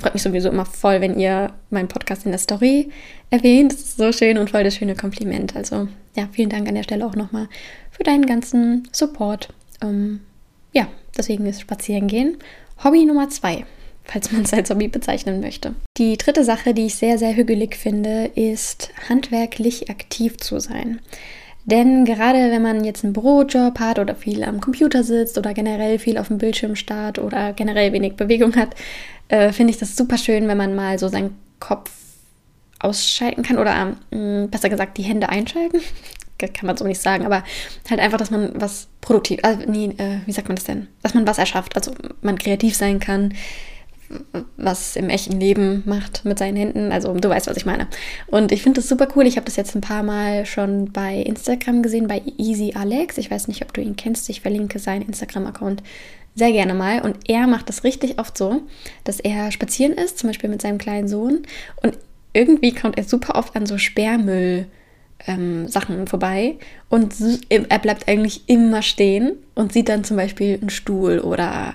Freut 0.00 0.14
mich 0.14 0.24
sowieso 0.24 0.48
immer 0.48 0.66
voll, 0.66 1.00
wenn 1.00 1.20
ihr 1.20 1.52
meinen 1.70 1.86
Podcast 1.86 2.24
in 2.24 2.32
der 2.32 2.40
Story 2.40 2.90
erwähnt. 3.30 3.72
Das 3.72 3.80
ist 3.80 3.96
so 3.96 4.10
schön 4.10 4.36
und 4.36 4.50
voll 4.50 4.64
das 4.64 4.74
schöne 4.74 4.96
Kompliment. 4.96 5.54
Also 5.54 5.86
ja, 6.16 6.28
vielen 6.32 6.50
Dank 6.50 6.66
an 6.66 6.74
der 6.74 6.82
Stelle 6.82 7.06
auch 7.06 7.14
nochmal 7.14 7.48
für 7.92 8.02
deinen 8.02 8.26
ganzen 8.26 8.88
Support. 8.90 9.50
Ähm, 9.80 10.20
ja, 10.78 10.88
deswegen 11.16 11.46
ist 11.46 11.60
Spazierengehen 11.60 12.38
Hobby 12.82 13.04
Nummer 13.04 13.28
zwei 13.28 13.64
falls 14.08 14.32
man 14.32 14.42
es 14.42 14.54
als 14.54 14.70
Hobby 14.70 14.88
bezeichnen 14.88 15.40
möchte. 15.40 15.74
Die 15.98 16.16
dritte 16.16 16.42
Sache, 16.42 16.74
die 16.74 16.86
ich 16.86 16.94
sehr, 16.94 17.18
sehr 17.18 17.36
hügelig 17.36 17.76
finde, 17.76 18.30
ist 18.34 18.90
handwerklich 19.08 19.90
aktiv 19.90 20.38
zu 20.38 20.58
sein. 20.58 21.00
Denn 21.66 22.06
gerade 22.06 22.50
wenn 22.50 22.62
man 22.62 22.84
jetzt 22.84 23.04
einen 23.04 23.12
Bürojob 23.12 23.78
hat 23.78 23.98
oder 23.98 24.14
viel 24.14 24.42
am 24.42 24.62
Computer 24.62 25.04
sitzt 25.04 25.36
oder 25.36 25.52
generell 25.52 25.98
viel 25.98 26.16
auf 26.16 26.28
dem 26.28 26.38
Bildschirm 26.38 26.74
starrt 26.74 27.18
oder 27.18 27.52
generell 27.52 27.92
wenig 27.92 28.14
Bewegung 28.16 28.56
hat, 28.56 28.74
äh, 29.28 29.52
finde 29.52 29.72
ich 29.72 29.78
das 29.78 29.94
super 29.94 30.16
schön, 30.16 30.48
wenn 30.48 30.56
man 30.56 30.74
mal 30.74 30.98
so 30.98 31.08
seinen 31.08 31.36
Kopf 31.60 31.90
ausschalten 32.80 33.42
kann 33.42 33.58
oder 33.58 33.96
äh, 34.10 34.46
besser 34.46 34.70
gesagt 34.70 34.96
die 34.96 35.02
Hände 35.02 35.28
einschalten. 35.28 35.80
Kann 36.38 36.66
man 36.66 36.76
so 36.76 36.86
nicht 36.86 37.00
sagen, 37.00 37.26
aber 37.26 37.42
halt 37.90 38.00
einfach, 38.00 38.18
dass 38.18 38.30
man 38.30 38.52
was 38.54 38.88
produktiv, 39.00 39.40
also 39.42 39.62
nee, 39.68 39.86
äh, 39.98 40.20
wie 40.26 40.32
sagt 40.32 40.48
man 40.48 40.56
das 40.56 40.64
denn? 40.64 40.86
Dass 41.02 41.14
man 41.14 41.26
was 41.26 41.38
erschafft, 41.38 41.76
also 41.76 41.92
man 42.22 42.38
kreativ 42.38 42.76
sein 42.76 43.00
kann, 43.00 43.34
was 44.56 44.96
im 44.96 45.10
echten 45.10 45.38
Leben 45.38 45.82
macht 45.86 46.24
mit 46.24 46.38
seinen 46.38 46.56
Händen. 46.56 46.92
Also 46.92 47.12
du 47.12 47.28
weißt, 47.28 47.46
was 47.46 47.56
ich 47.56 47.66
meine. 47.66 47.86
Und 48.26 48.52
ich 48.52 48.62
finde 48.62 48.80
das 48.80 48.88
super 48.88 49.08
cool. 49.14 49.26
Ich 49.26 49.36
habe 49.36 49.44
das 49.44 49.56
jetzt 49.56 49.74
ein 49.74 49.80
paar 49.80 50.02
Mal 50.02 50.46
schon 50.46 50.92
bei 50.92 51.16
Instagram 51.16 51.82
gesehen, 51.82 52.08
bei 52.08 52.22
Easy 52.38 52.72
Alex. 52.74 53.18
Ich 53.18 53.30
weiß 53.30 53.48
nicht, 53.48 53.62
ob 53.62 53.72
du 53.74 53.82
ihn 53.82 53.96
kennst. 53.96 54.28
Ich 54.30 54.40
verlinke 54.40 54.78
seinen 54.78 55.02
Instagram-Account 55.02 55.82
sehr 56.34 56.52
gerne 56.52 56.74
mal. 56.74 57.02
Und 57.02 57.16
er 57.28 57.46
macht 57.46 57.68
das 57.68 57.84
richtig 57.84 58.18
oft 58.18 58.38
so, 58.38 58.62
dass 59.04 59.20
er 59.20 59.50
spazieren 59.52 59.92
ist, 59.92 60.18
zum 60.18 60.30
Beispiel 60.30 60.48
mit 60.48 60.62
seinem 60.62 60.78
kleinen 60.78 61.08
Sohn. 61.08 61.42
Und 61.82 61.98
irgendwie 62.32 62.72
kommt 62.72 62.96
er 62.96 63.04
super 63.04 63.34
oft 63.34 63.56
an 63.56 63.66
so 63.66 63.76
Sperrmüll. 63.76 64.66
Ähm, 65.26 65.66
Sachen 65.66 66.06
vorbei 66.06 66.56
und 66.88 67.12
er 67.48 67.78
bleibt 67.80 68.06
eigentlich 68.06 68.48
immer 68.48 68.82
stehen 68.82 69.32
und 69.56 69.72
sieht 69.72 69.88
dann 69.88 70.04
zum 70.04 70.16
Beispiel 70.16 70.58
einen 70.60 70.70
Stuhl 70.70 71.18
oder 71.18 71.74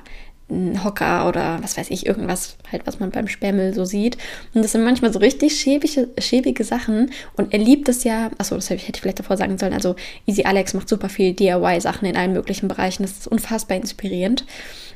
ein 0.49 0.83
Hocker 0.83 1.27
oder 1.27 1.59
was 1.61 1.77
weiß 1.77 1.89
ich, 1.89 2.05
irgendwas 2.05 2.57
halt, 2.71 2.85
was 2.85 2.99
man 2.99 3.11
beim 3.11 3.27
Sperrmüll 3.27 3.73
so 3.73 3.85
sieht. 3.85 4.17
Und 4.53 4.63
das 4.63 4.73
sind 4.73 4.83
manchmal 4.83 5.11
so 5.11 5.19
richtig 5.19 5.55
schäbige, 5.59 6.09
schäbige 6.19 6.63
Sachen. 6.63 7.11
Und 7.35 7.53
er 7.53 7.59
liebt 7.59 7.89
es 7.89 8.03
ja, 8.03 8.29
achso, 8.37 8.55
das 8.55 8.69
hätte 8.69 8.83
ich 8.93 9.01
vielleicht 9.01 9.19
davor 9.19 9.37
sagen 9.37 9.57
sollen. 9.57 9.73
Also 9.73 9.95
Easy 10.25 10.43
Alex 10.43 10.73
macht 10.73 10.89
super 10.89 11.09
viel 11.09 11.33
DIY-Sachen 11.33 12.07
in 12.07 12.17
allen 12.17 12.33
möglichen 12.33 12.67
Bereichen. 12.67 13.03
Das 13.03 13.11
ist 13.11 13.27
unfassbar 13.27 13.77
inspirierend. 13.77 14.45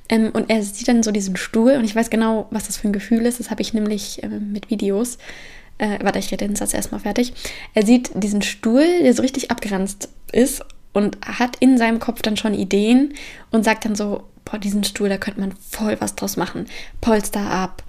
Ähm, 0.09 0.31
und 0.33 0.49
er 0.49 0.61
sieht 0.63 0.87
dann 0.87 1.03
so 1.03 1.11
diesen 1.11 1.35
Stuhl 1.35 1.73
und 1.73 1.83
ich 1.83 1.95
weiß 1.95 2.09
genau, 2.09 2.47
was 2.51 2.67
das 2.67 2.77
für 2.77 2.87
ein 2.87 2.93
Gefühl 2.93 3.25
ist. 3.25 3.39
Das 3.39 3.49
habe 3.49 3.61
ich 3.61 3.73
nämlich 3.73 4.23
äh, 4.23 4.27
mit 4.27 4.69
Videos. 4.69 5.17
Äh, 5.77 5.99
warte, 6.01 6.19
ich 6.19 6.31
rede 6.31 6.47
den 6.47 6.55
Satz 6.55 6.73
erstmal 6.73 7.01
fertig. 7.01 7.33
Er 7.73 7.85
sieht 7.85 8.11
diesen 8.15 8.41
Stuhl, 8.41 8.85
der 9.03 9.13
so 9.13 9.21
richtig 9.21 9.51
abgeranzt 9.51 10.09
ist 10.31 10.63
und 10.93 11.17
hat 11.21 11.57
in 11.59 11.77
seinem 11.77 11.99
Kopf 11.99 12.21
dann 12.21 12.37
schon 12.37 12.53
Ideen 12.53 13.13
und 13.51 13.63
sagt 13.63 13.85
dann 13.85 13.95
so, 13.95 14.23
boah, 14.45 14.57
diesen 14.57 14.83
Stuhl, 14.83 15.09
da 15.09 15.17
könnte 15.17 15.39
man 15.39 15.53
voll 15.69 15.97
was 15.99 16.15
draus 16.15 16.37
machen. 16.37 16.65
Polster 17.01 17.41
ab, 17.41 17.83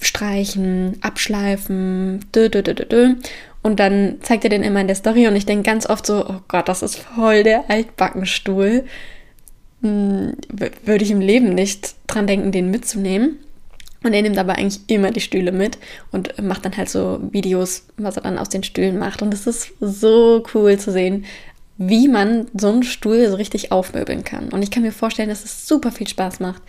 streichen, 0.00 0.98
abschleifen, 1.00 2.24
dö, 2.34 2.48
dö, 2.48 2.62
dö, 2.62 2.74
dö, 2.74 2.84
dö. 2.84 3.14
Und 3.62 3.78
dann 3.78 4.16
zeigt 4.22 4.44
er 4.44 4.50
den 4.50 4.64
immer 4.64 4.80
in 4.80 4.88
der 4.88 4.96
Story 4.96 5.28
und 5.28 5.36
ich 5.36 5.46
denke 5.46 5.62
ganz 5.62 5.86
oft 5.88 6.04
so, 6.04 6.26
oh 6.28 6.40
Gott, 6.48 6.68
das 6.68 6.82
ist 6.82 6.96
voll 6.96 7.44
der 7.44 7.70
Altbackenstuhl. 7.70 8.84
Hm, 9.82 10.34
würde 10.84 11.04
ich 11.04 11.10
im 11.10 11.20
Leben 11.20 11.54
nicht 11.54 11.94
dran 12.06 12.26
denken, 12.26 12.52
den 12.52 12.70
mitzunehmen. 12.70 13.38
Und 14.02 14.12
er 14.12 14.22
nimmt 14.22 14.38
aber 14.38 14.56
eigentlich 14.56 14.80
immer 14.88 15.10
die 15.10 15.20
Stühle 15.20 15.52
mit 15.52 15.78
und 16.10 16.40
macht 16.42 16.64
dann 16.64 16.76
halt 16.76 16.88
so 16.88 17.20
Videos, 17.30 17.86
was 17.96 18.16
er 18.16 18.22
dann 18.22 18.38
aus 18.38 18.48
den 18.48 18.64
Stühlen 18.64 18.98
macht. 18.98 19.22
Und 19.22 19.32
es 19.32 19.46
ist 19.46 19.72
so 19.80 20.42
cool 20.54 20.78
zu 20.78 20.90
sehen, 20.90 21.24
wie 21.78 22.08
man 22.08 22.48
so 22.54 22.68
einen 22.68 22.82
Stuhl 22.82 23.28
so 23.28 23.36
richtig 23.36 23.72
aufmöbeln 23.72 24.24
kann. 24.24 24.48
Und 24.50 24.62
ich 24.62 24.70
kann 24.70 24.82
mir 24.82 24.92
vorstellen, 24.92 25.28
dass 25.28 25.44
es 25.44 25.66
super 25.66 25.92
viel 25.92 26.08
Spaß 26.08 26.40
macht, 26.40 26.62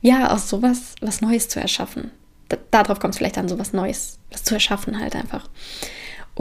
ja, 0.00 0.32
aus 0.32 0.48
sowas 0.48 0.94
was 1.00 1.20
Neues 1.20 1.48
zu 1.48 1.60
erschaffen. 1.60 2.10
Da, 2.48 2.58
darauf 2.70 3.00
kommt 3.00 3.14
es 3.14 3.18
vielleicht 3.18 3.38
an, 3.38 3.48
sowas 3.48 3.72
Neues, 3.72 4.18
was 4.30 4.44
zu 4.44 4.54
erschaffen 4.54 5.00
halt 5.00 5.16
einfach. 5.16 5.48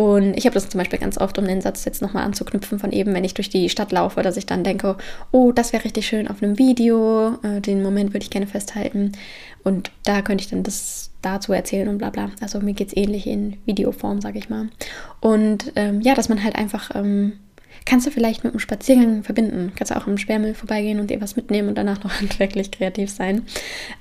Und 0.01 0.35
ich 0.35 0.45
habe 0.47 0.55
das 0.55 0.67
zum 0.67 0.79
Beispiel 0.79 0.97
ganz 0.97 1.19
oft, 1.19 1.37
um 1.37 1.45
den 1.45 1.61
Satz 1.61 1.85
jetzt 1.85 2.01
nochmal 2.01 2.23
anzuknüpfen 2.23 2.79
von 2.79 2.91
eben, 2.91 3.13
wenn 3.13 3.23
ich 3.23 3.35
durch 3.35 3.49
die 3.49 3.69
Stadt 3.69 3.91
laufe, 3.91 4.23
dass 4.23 4.35
ich 4.35 4.47
dann 4.47 4.63
denke, 4.63 4.97
oh, 5.31 5.51
das 5.51 5.73
wäre 5.73 5.83
richtig 5.83 6.07
schön 6.07 6.27
auf 6.27 6.41
einem 6.41 6.57
Video, 6.57 7.37
äh, 7.43 7.61
den 7.61 7.83
Moment 7.83 8.11
würde 8.11 8.23
ich 8.23 8.31
gerne 8.31 8.47
festhalten. 8.47 9.11
Und 9.63 9.91
da 10.03 10.23
könnte 10.23 10.43
ich 10.43 10.49
dann 10.49 10.63
das 10.63 11.11
dazu 11.21 11.53
erzählen 11.53 11.87
und 11.87 11.99
bla 11.99 12.09
bla. 12.09 12.31
Also 12.41 12.59
mir 12.61 12.73
geht 12.73 12.87
es 12.87 12.97
ähnlich 12.97 13.27
in 13.27 13.57
Videoform, 13.65 14.21
sage 14.21 14.39
ich 14.39 14.49
mal. 14.49 14.69
Und 15.19 15.71
ähm, 15.75 16.01
ja, 16.01 16.15
dass 16.15 16.29
man 16.29 16.43
halt 16.43 16.55
einfach 16.55 16.89
ähm, 16.95 17.33
Kannst 17.85 18.05
du 18.05 18.11
vielleicht 18.11 18.43
mit 18.43 18.53
einem 18.53 18.59
Spaziergang 18.59 19.23
verbinden. 19.23 19.71
Kannst 19.75 19.91
du 19.91 19.97
auch 19.97 20.05
im 20.05 20.17
Sperrmüll 20.17 20.53
vorbeigehen 20.53 20.99
und 20.99 21.09
dir 21.09 21.19
was 21.19 21.35
mitnehmen 21.35 21.69
und 21.69 21.77
danach 21.77 22.03
noch 22.03 22.13
handwerklich 22.21 22.71
kreativ 22.71 23.09
sein. 23.09 23.43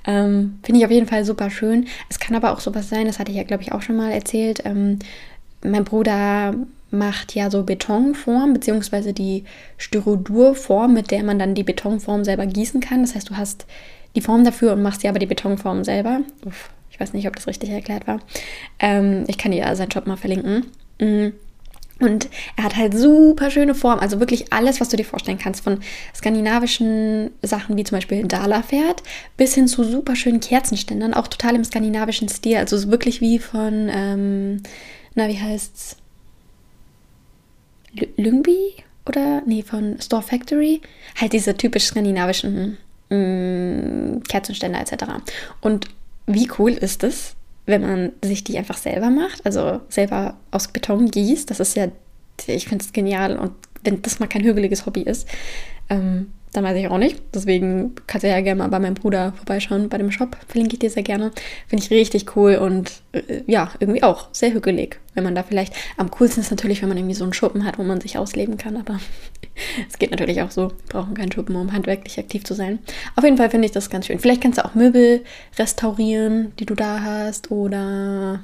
Ähm, 0.05 0.59
Finde 0.63 0.79
ich 0.79 0.85
auf 0.85 0.91
jeden 0.91 1.07
Fall 1.07 1.25
super 1.25 1.49
schön. 1.49 1.87
Es 2.09 2.19
kann 2.19 2.35
aber 2.35 2.51
auch 2.51 2.59
sowas 2.59 2.89
sein, 2.89 3.07
das 3.07 3.17
hatte 3.17 3.31
ich 3.31 3.37
ja, 3.37 3.43
glaube 3.43 3.63
ich, 3.63 3.71
auch 3.71 3.81
schon 3.81 3.97
mal 3.97 4.11
erzählt. 4.11 4.61
Mein 5.63 5.83
Bruder 5.83 6.55
macht 6.91 7.35
ja 7.35 7.49
so 7.49 7.63
Betonform, 7.63 8.53
beziehungsweise 8.53 9.13
die 9.13 9.45
Styrodurform, 9.77 10.93
mit 10.93 11.11
der 11.11 11.23
man 11.23 11.39
dann 11.39 11.55
die 11.55 11.63
Betonform 11.63 12.23
selber 12.23 12.45
gießen 12.45 12.81
kann. 12.81 13.01
Das 13.01 13.15
heißt, 13.15 13.29
du 13.29 13.37
hast 13.37 13.65
die 14.15 14.21
Form 14.21 14.43
dafür 14.43 14.73
und 14.73 14.81
machst 14.81 15.03
dir 15.03 15.09
aber 15.09 15.19
die 15.19 15.25
Betonform 15.25 15.83
selber. 15.83 16.21
Uff, 16.45 16.69
ich 16.89 16.99
weiß 16.99 17.13
nicht, 17.13 17.27
ob 17.27 17.35
das 17.35 17.47
richtig 17.47 17.69
erklärt 17.69 18.07
war. 18.07 18.19
Ähm, 18.79 19.23
ich 19.27 19.37
kann 19.37 19.51
dir 19.51 19.73
seinen 19.75 19.89
Job 19.89 20.05
mal 20.05 20.17
verlinken. 20.17 20.65
Mhm. 20.99 21.33
Und 22.01 22.29
er 22.57 22.63
hat 22.63 22.75
halt 22.77 22.97
super 22.97 23.51
schöne 23.51 23.75
Formen, 23.75 24.01
also 24.01 24.19
wirklich 24.19 24.51
alles, 24.51 24.81
was 24.81 24.89
du 24.89 24.97
dir 24.97 25.05
vorstellen 25.05 25.37
kannst, 25.37 25.63
von 25.63 25.79
skandinavischen 26.15 27.29
Sachen 27.43 27.77
wie 27.77 27.83
zum 27.83 27.97
Beispiel 27.97 28.23
Dala-Pferd 28.23 29.03
bis 29.37 29.53
hin 29.53 29.67
zu 29.67 29.83
super 29.83 30.15
schönen 30.15 30.39
Kerzenständern, 30.39 31.13
auch 31.13 31.27
total 31.27 31.53
im 31.53 31.63
skandinavischen 31.63 32.27
Stil, 32.27 32.57
also 32.57 32.89
wirklich 32.89 33.21
wie 33.21 33.37
von, 33.37 33.87
ähm, 33.93 34.63
na, 35.15 35.27
wie 35.27 35.39
heißt's? 35.39 35.97
L 37.95 38.07
Lyngby? 38.17 38.75
Oder? 39.05 39.41
Nee, 39.45 39.63
von 39.63 39.99
Store 39.99 40.21
Factory. 40.21 40.81
Halt 41.19 41.33
diese 41.33 41.55
typisch 41.55 41.85
skandinavischen 41.85 42.77
mh, 43.09 43.17
mm, 43.17 44.23
Kerzenständer 44.23 44.79
etc. 44.79 45.05
Und 45.59 45.87
wie 46.27 46.49
cool 46.57 46.71
ist 46.71 47.03
es, 47.03 47.35
wenn 47.65 47.81
man 47.81 48.11
sich 48.23 48.43
die 48.43 48.57
einfach 48.57 48.77
selber 48.77 49.09
macht, 49.09 49.45
also 49.45 49.81
selber 49.89 50.37
aus 50.51 50.67
Beton 50.67 51.09
gießt, 51.11 51.49
das 51.49 51.59
ist 51.59 51.75
ja, 51.75 51.87
ich 52.47 52.67
finde 52.67 52.83
es 52.83 52.93
genial 52.93 53.37
und 53.37 53.51
wenn 53.83 54.01
das 54.01 54.19
mal 54.19 54.27
kein 54.27 54.43
hügeliges 54.43 54.85
Hobby 54.85 55.01
ist, 55.01 55.27
ähm, 55.89 56.31
dann 56.53 56.65
weiß 56.65 56.77
ich 56.77 56.87
auch 56.87 56.97
nicht. 56.97 57.21
Deswegen 57.33 57.95
kannst 58.07 58.23
du 58.23 58.27
ja 58.27 58.41
gerne 58.41 58.59
mal 58.59 58.67
bei 58.67 58.79
meinem 58.79 58.95
Bruder 58.95 59.31
vorbeischauen, 59.33 59.87
bei 59.87 59.97
dem 59.97 60.11
Shop. 60.11 60.35
Verlinke 60.47 60.73
ich 60.73 60.79
dir 60.79 60.89
sehr 60.89 61.03
gerne. 61.03 61.31
Finde 61.67 61.83
ich 61.83 61.91
richtig 61.91 62.35
cool 62.35 62.55
und 62.55 62.91
äh, 63.13 63.41
ja, 63.47 63.71
irgendwie 63.79 64.03
auch 64.03 64.27
sehr 64.33 64.51
hügelig. 64.53 64.99
Wenn 65.13 65.23
man 65.23 65.33
da 65.33 65.43
vielleicht, 65.43 65.73
am 65.97 66.11
coolsten 66.11 66.41
ist 66.41 66.51
natürlich, 66.51 66.81
wenn 66.81 66.89
man 66.89 66.97
irgendwie 66.97 67.15
so 67.15 67.23
einen 67.23 67.33
Schuppen 67.33 67.65
hat, 67.65 67.79
wo 67.79 67.83
man 67.83 68.01
sich 68.01 68.17
ausleben 68.17 68.57
kann, 68.57 68.75
aber 68.75 68.99
es 69.89 69.97
geht 69.97 70.11
natürlich 70.11 70.41
auch 70.41 70.51
so. 70.51 70.69
Wir 70.69 70.99
brauchen 70.99 71.13
keinen 71.13 71.31
Schuppen, 71.31 71.55
um 71.55 71.71
handwerklich 71.71 72.19
aktiv 72.19 72.43
zu 72.43 72.53
sein. 72.53 72.79
Auf 73.15 73.23
jeden 73.23 73.37
Fall 73.37 73.49
finde 73.49 73.65
ich 73.65 73.71
das 73.71 73.89
ganz 73.89 74.07
schön. 74.07 74.19
Vielleicht 74.19 74.41
kannst 74.41 74.59
du 74.59 74.65
auch 74.65 74.75
Möbel 74.75 75.23
restaurieren, 75.57 76.51
die 76.59 76.65
du 76.65 76.75
da 76.75 77.01
hast 77.01 77.51
oder 77.51 78.43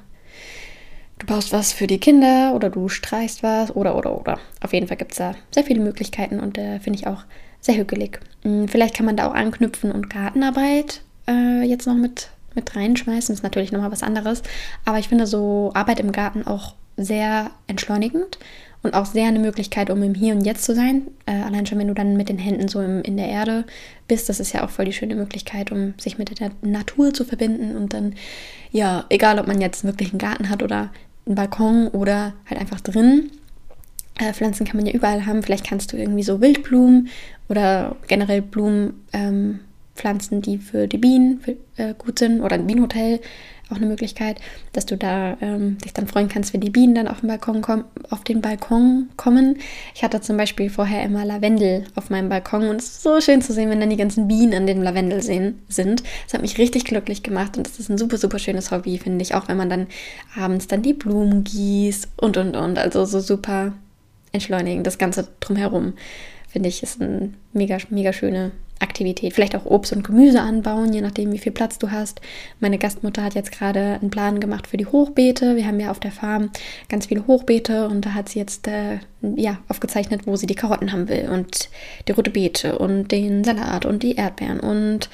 du 1.20 1.26
baust 1.26 1.52
was 1.52 1.74
für 1.74 1.88
die 1.88 2.00
Kinder 2.00 2.54
oder 2.56 2.70
du 2.70 2.88
streichst 2.88 3.44
was 3.44 3.76
oder 3.76 3.98
oder 3.98 4.18
oder. 4.18 4.40
Auf 4.62 4.72
jeden 4.72 4.88
Fall 4.88 4.98
gibt 4.98 5.12
es 5.12 5.18
da 5.18 5.36
sehr 5.52 5.66
viele 5.66 5.82
Möglichkeiten 5.82 6.40
und 6.40 6.58
äh, 6.58 6.80
finde 6.80 7.00
ich 7.00 7.08
auch 7.08 7.24
sehr 7.62 7.76
hügelig. 7.76 8.20
Hm, 8.44 8.68
vielleicht 8.68 8.96
kann 8.96 9.06
man 9.06 9.18
da 9.18 9.28
auch 9.28 9.34
anknüpfen 9.34 9.92
und 9.92 10.10
Gartenarbeit 10.10 11.02
äh, 11.28 11.64
jetzt 11.64 11.88
noch 11.88 11.96
mit, 11.96 12.30
mit 12.56 12.76
reinschmeißen. 12.76 13.34
Das 13.34 13.40
ist 13.40 13.44
natürlich 13.44 13.72
nochmal 13.72 13.92
was 13.92 14.04
anderes. 14.04 14.44
Aber 14.86 15.00
ich 15.00 15.10
finde 15.10 15.28
so 15.28 15.72
Arbeit 15.74 16.00
im 16.00 16.12
Garten 16.12 16.46
auch 16.46 16.76
sehr 16.98 17.52
entschleunigend 17.68 18.40
und 18.84 18.94
auch 18.94 19.06
sehr 19.06 19.28
eine 19.28 19.40
Möglichkeit, 19.40 19.90
um 19.90 20.02
im 20.04 20.16
Hier 20.16 20.34
und 20.34 20.46
Jetzt 20.46 20.64
zu 20.64 20.76
sein. 20.76 21.08
Äh, 21.26 21.42
allein 21.44 21.66
schon, 21.66 21.78
wenn 21.78 21.88
du 21.88 21.94
dann 21.94 22.18
mit 22.18 22.30
den 22.30 22.38
Händen 22.38 22.68
so 22.68 22.82
im, 22.82 23.02
in 23.02 23.18
der 23.18 23.28
Erde 23.28 23.66
bist, 24.08 24.30
das 24.30 24.40
ist 24.40 24.54
ja 24.54 24.64
auch 24.64 24.70
voll 24.70 24.86
die 24.86 24.94
schöne 24.94 25.16
Möglichkeit, 25.16 25.72
um 25.72 25.94
sich 25.98 26.18
mit 26.18 26.40
der 26.40 26.52
Natur 26.62 27.14
zu 27.14 27.26
verbinden 27.26 27.76
und 27.76 27.94
dann, 27.94 28.16
ja, 28.72 29.06
egal 29.10 29.40
ob 29.40 29.48
man 29.48 29.62
jetzt 29.62 29.84
wirklich 29.84 30.12
einen 30.12 30.20
Garten 30.20 30.50
hat 30.50 30.64
oder 30.64 30.90
einen 31.26 31.36
Balkon 31.36 31.88
oder 31.90 32.34
halt 32.50 32.60
einfach 32.60 32.82
drin. 32.82 33.32
Äh, 34.20 34.34
Pflanzen 34.34 34.66
kann 34.66 34.78
man 34.78 34.86
ja 34.86 34.94
überall 34.94 35.26
haben. 35.26 35.44
Vielleicht 35.44 35.66
kannst 35.66 35.94
du 35.94 35.98
irgendwie 35.98 36.24
so 36.24 36.42
Wildblumen 36.42 37.10
oder 37.50 37.96
generell 38.08 38.42
Blumen 38.42 39.06
ähm, 39.14 39.60
pflanzen, 39.96 40.42
die 40.42 40.58
für 40.58 40.88
die 40.88 40.98
Bienen 40.98 41.40
für, 41.40 41.56
äh, 41.78 41.94
gut 41.98 42.20
sind 42.20 42.42
oder 42.42 42.56
ein 42.56 42.68
Bienenhotel 42.68 43.20
auch 43.70 43.78
eine 43.78 43.86
Möglichkeit, 43.86 44.40
dass 44.74 44.86
du 44.86 44.98
da 44.98 45.38
ähm, 45.42 45.78
dich 45.80 45.94
dann 45.94 46.08
freuen 46.08 46.30
kannst, 46.30 46.54
wenn 46.54 46.62
die 46.62 46.70
Bienen 46.70 46.96
dann 46.96 47.08
auf 47.08 47.20
den 47.20 47.28
Balkon 47.28 47.62
kommen, 47.62 47.84
auf 48.10 48.24
den 48.24 48.42
Balkon 48.42 49.10
kommen. 49.18 49.58
Ich 49.94 50.04
hatte 50.04 50.22
zum 50.22 50.38
Beispiel 50.38 50.70
vorher 50.70 51.04
immer 51.04 51.26
Lavendel 51.26 51.86
auf 51.96 52.10
meinem 52.10 52.30
Balkon 52.30 52.70
und 52.70 52.78
es 52.78 52.88
ist 52.88 53.04
so 53.04 53.20
schön 53.20 53.42
zu 53.42 53.54
sehen, 53.54 53.70
wenn 53.70 53.80
dann 53.80 53.90
die 53.90 53.98
ganzen 53.98 54.28
Bienen 54.28 54.54
an 54.54 54.68
dem 54.68 54.82
Lavendel 54.82 55.22
sehen, 55.22 55.62
sind. 55.68 56.04
Das 56.26 56.36
hat 56.36 56.42
mich 56.42 56.58
richtig 56.58 56.86
glücklich 56.86 57.24
gemacht 57.24 57.58
und 57.58 57.68
das 57.68 57.80
ist 57.80 57.90
ein 57.90 57.98
super, 57.98 58.18
super 58.18 58.40
schönes 58.40 58.72
Hobby, 58.72 58.98
finde 58.98 59.22
ich, 59.22 59.36
auch 59.36 59.48
wenn 59.48 59.58
man 59.58 59.70
dann 59.70 59.88
abends 60.36 60.68
dann 60.68 60.82
die 60.82 60.94
Blumen 60.94 61.44
gießt 61.44 62.08
und 62.18 62.38
und 62.38 62.56
und. 62.56 62.78
Also 62.80 63.06
so 63.06 63.20
super 63.20 63.74
entschleunigend, 64.32 64.86
das 64.86 64.98
Ganze 64.98 65.28
drumherum. 65.40 65.94
Finde 66.48 66.70
ich, 66.70 66.82
ist 66.82 67.02
eine 67.02 67.34
mega, 67.54 67.78
mega 67.90 68.14
schöne 68.14 68.52
Aktivität. 68.80 69.34
Vielleicht 69.34 69.56
auch 69.56 69.66
Obst 69.66 69.94
und 69.94 70.04
Gemüse 70.04 70.42
anbauen, 70.42 70.94
je 70.94 71.02
nachdem, 71.02 71.32
wie 71.32 71.38
viel 71.38 71.52
Platz 71.52 71.80
du 71.80 71.92
hast. 71.92 72.22
Meine 72.60 72.78
Gastmutter 72.78 73.24
hat 73.24 73.36
jetzt 73.36 73.52
gerade 73.52 74.00
einen 74.00 74.10
Plan 74.10 74.40
gemacht 74.40 74.68
für 74.68 74.78
die 74.78 74.86
Hochbeete. 74.86 75.56
Wir 75.56 75.66
haben 75.66 75.80
ja 75.80 75.92
auf 75.92 76.00
der 76.00 76.12
Farm 76.12 76.52
ganz 76.90 77.08
viele 77.08 77.26
Hochbeete 77.28 77.88
und 77.88 78.06
da 78.06 78.14
hat 78.14 78.30
sie 78.30 78.40
jetzt 78.40 78.68
äh, 78.68 79.00
ja, 79.22 79.60
aufgezeichnet, 79.68 80.22
wo 80.26 80.36
sie 80.36 80.48
die 80.48 80.56
Karotten 80.56 80.92
haben 80.92 81.10
will 81.10 81.30
und 81.32 81.70
die 82.08 82.12
rote 82.12 82.32
Beete 82.32 82.78
und 82.78 83.12
den 83.12 83.44
Salat 83.44 83.86
und 83.86 84.04
die 84.04 84.16
Erdbeeren 84.16 84.60
und 84.60 85.10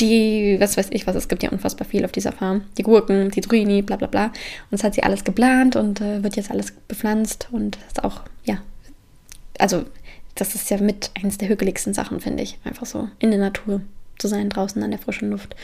die, 0.00 0.56
was 0.60 0.76
weiß 0.76 0.88
ich 0.90 1.06
was, 1.06 1.16
es 1.16 1.28
gibt 1.28 1.42
ja 1.42 1.50
unfassbar 1.50 1.86
viel 1.86 2.04
auf 2.04 2.12
dieser 2.12 2.32
Farm. 2.32 2.62
Die 2.76 2.82
Gurken, 2.82 3.30
die 3.30 3.40
Zucchini, 3.40 3.82
bla 3.82 3.96
bla 3.96 4.06
bla. 4.06 4.26
Und 4.26 4.32
das 4.72 4.84
hat 4.84 4.94
sie 4.94 5.02
alles 5.02 5.24
geplant 5.24 5.76
und 5.76 6.00
äh, 6.00 6.22
wird 6.22 6.36
jetzt 6.36 6.50
alles 6.50 6.72
bepflanzt 6.72 7.48
und 7.50 7.78
ist 7.88 8.04
auch, 8.04 8.22
ja, 8.44 8.58
also 9.58 9.84
das 10.34 10.54
ist 10.54 10.70
ja 10.70 10.78
mit 10.78 11.10
eines 11.20 11.38
der 11.38 11.48
hügeligsten 11.48 11.94
Sachen, 11.94 12.20
finde 12.20 12.42
ich. 12.42 12.58
Einfach 12.64 12.86
so 12.86 13.08
in 13.18 13.30
der 13.30 13.40
Natur 13.40 13.80
zu 14.18 14.28
sein, 14.28 14.48
draußen 14.48 14.82
an 14.82 14.90
der 14.90 15.00
frischen 15.00 15.30
Luft. 15.30 15.56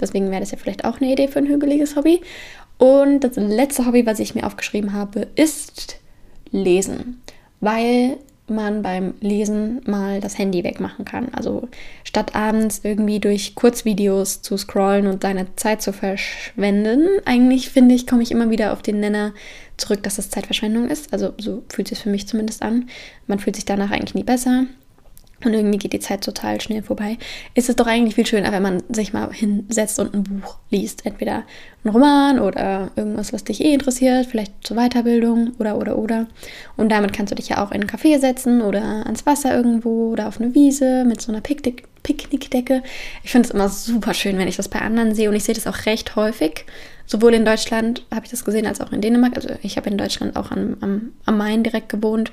Deswegen 0.00 0.30
wäre 0.30 0.40
das 0.40 0.50
ja 0.50 0.58
vielleicht 0.58 0.84
auch 0.84 1.00
eine 1.00 1.12
Idee 1.12 1.28
für 1.28 1.38
ein 1.38 1.46
hügeliges 1.46 1.96
Hobby. 1.96 2.20
Und 2.78 3.20
das 3.20 3.36
letzte 3.36 3.86
Hobby, 3.86 4.04
was 4.06 4.18
ich 4.18 4.34
mir 4.34 4.46
aufgeschrieben 4.46 4.92
habe, 4.92 5.28
ist 5.34 5.96
Lesen. 6.50 7.22
Weil 7.60 8.18
man 8.48 8.82
beim 8.82 9.14
Lesen 9.20 9.80
mal 9.86 10.20
das 10.20 10.38
Handy 10.38 10.62
wegmachen 10.64 11.04
kann. 11.04 11.28
Also 11.34 11.68
statt 12.04 12.34
abends 12.34 12.80
irgendwie 12.84 13.20
durch 13.20 13.54
Kurzvideos 13.54 14.42
zu 14.42 14.56
scrollen 14.56 15.06
und 15.06 15.24
deine 15.24 15.54
Zeit 15.56 15.82
zu 15.82 15.92
verschwenden, 15.92 17.06
eigentlich 17.24 17.70
finde 17.70 17.94
ich, 17.94 18.06
komme 18.06 18.22
ich 18.22 18.30
immer 18.30 18.50
wieder 18.50 18.72
auf 18.72 18.82
den 18.82 19.00
Nenner 19.00 19.32
zurück, 19.76 20.02
dass 20.02 20.16
das 20.16 20.30
Zeitverschwendung 20.30 20.88
ist. 20.88 21.12
Also 21.12 21.34
so 21.38 21.64
fühlt 21.68 21.90
es 21.92 22.00
für 22.00 22.10
mich 22.10 22.28
zumindest 22.28 22.62
an. 22.62 22.88
Man 23.26 23.38
fühlt 23.38 23.56
sich 23.56 23.64
danach 23.64 23.90
eigentlich 23.90 24.14
nie 24.14 24.24
besser. 24.24 24.66
Und 25.44 25.52
irgendwie 25.52 25.78
geht 25.78 25.92
die 25.92 26.00
Zeit 26.00 26.24
total 26.24 26.60
schnell 26.60 26.82
vorbei. 26.82 27.18
Ist 27.54 27.68
es 27.68 27.76
doch 27.76 27.86
eigentlich 27.86 28.14
viel 28.14 28.26
schöner, 28.26 28.52
wenn 28.52 28.62
man 28.62 28.82
sich 28.88 29.12
mal 29.12 29.30
hinsetzt 29.30 29.98
und 29.98 30.14
ein 30.14 30.24
Buch 30.24 30.56
liest. 30.70 31.04
Entweder 31.04 31.44
ein 31.84 31.90
Roman 31.90 32.38
oder 32.38 32.90
irgendwas, 32.96 33.34
was 33.34 33.44
dich 33.44 33.62
eh 33.62 33.74
interessiert, 33.74 34.26
vielleicht 34.26 34.52
zur 34.66 34.78
Weiterbildung 34.78 35.52
oder, 35.58 35.76
oder, 35.76 35.98
oder. 35.98 36.26
Und 36.76 36.90
damit 36.90 37.12
kannst 37.12 37.32
du 37.32 37.34
dich 37.36 37.50
ja 37.50 37.62
auch 37.62 37.70
in 37.70 37.82
einen 37.82 37.90
Café 37.90 38.18
setzen 38.18 38.62
oder 38.62 39.04
ans 39.04 39.26
Wasser 39.26 39.54
irgendwo 39.54 40.10
oder 40.10 40.28
auf 40.28 40.40
eine 40.40 40.54
Wiese 40.54 41.04
mit 41.04 41.20
so 41.20 41.30
einer 41.30 41.42
Picknick 41.42 41.84
Picknickdecke. 42.02 42.84
Ich 43.24 43.32
finde 43.32 43.48
es 43.48 43.54
immer 43.54 43.68
super 43.68 44.14
schön, 44.14 44.38
wenn 44.38 44.46
ich 44.46 44.56
das 44.56 44.68
bei 44.68 44.80
anderen 44.80 45.14
sehe 45.14 45.28
und 45.28 45.34
ich 45.34 45.42
sehe 45.42 45.56
das 45.56 45.66
auch 45.66 45.86
recht 45.86 46.14
häufig. 46.14 46.64
Sowohl 47.06 47.34
in 47.34 47.44
Deutschland 47.44 48.04
habe 48.12 48.24
ich 48.24 48.30
das 48.30 48.44
gesehen, 48.44 48.66
als 48.66 48.80
auch 48.80 48.92
in 48.92 49.00
Dänemark. 49.00 49.36
Also 49.36 49.50
ich 49.62 49.76
habe 49.76 49.88
in 49.88 49.96
Deutschland 49.96 50.36
auch 50.36 50.50
am, 50.50 50.76
am, 50.80 51.12
am 51.24 51.38
Main 51.38 51.62
direkt 51.62 51.88
gewohnt. 51.88 52.32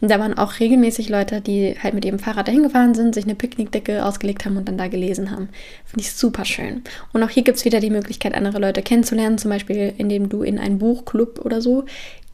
Und 0.00 0.10
da 0.10 0.18
waren 0.18 0.36
auch 0.36 0.60
regelmäßig 0.60 1.08
Leute, 1.08 1.40
die 1.40 1.76
halt 1.82 1.94
mit 1.94 2.04
ihrem 2.04 2.18
Fahrrad 2.18 2.48
dahin 2.48 2.62
gefahren 2.62 2.94
sind, 2.94 3.14
sich 3.14 3.24
eine 3.24 3.34
Picknickdecke 3.34 4.04
ausgelegt 4.04 4.44
haben 4.44 4.56
und 4.56 4.68
dann 4.68 4.76
da 4.76 4.88
gelesen 4.88 5.30
haben. 5.30 5.48
Finde 5.86 6.00
ich 6.00 6.12
super 6.12 6.44
schön. 6.44 6.82
Und 7.12 7.22
auch 7.22 7.30
hier 7.30 7.42
gibt 7.42 7.58
es 7.58 7.64
wieder 7.64 7.80
die 7.80 7.90
Möglichkeit, 7.90 8.34
andere 8.34 8.58
Leute 8.58 8.82
kennenzulernen, 8.82 9.38
zum 9.38 9.50
Beispiel 9.50 9.94
indem 9.96 10.28
du 10.28 10.42
in 10.42 10.58
einen 10.58 10.78
Buchclub 10.78 11.42
oder 11.44 11.62
so 11.62 11.84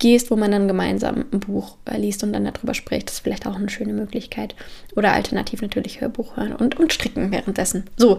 gehst, 0.00 0.30
wo 0.30 0.36
man 0.36 0.50
dann 0.50 0.66
gemeinsam 0.66 1.26
ein 1.30 1.40
Buch 1.40 1.76
äh, 1.84 1.96
liest 1.96 2.24
und 2.24 2.32
dann 2.32 2.44
darüber 2.44 2.74
spricht. 2.74 3.08
Das 3.08 3.16
ist 3.16 3.20
vielleicht 3.20 3.46
auch 3.46 3.54
eine 3.54 3.68
schöne 3.68 3.92
Möglichkeit. 3.92 4.56
Oder 4.96 5.12
alternativ 5.12 5.62
natürlich 5.62 6.00
Hörbuch 6.00 6.36
hören 6.36 6.54
und, 6.54 6.80
und 6.80 6.92
stricken 6.92 7.30
währenddessen. 7.30 7.84
So, 7.96 8.18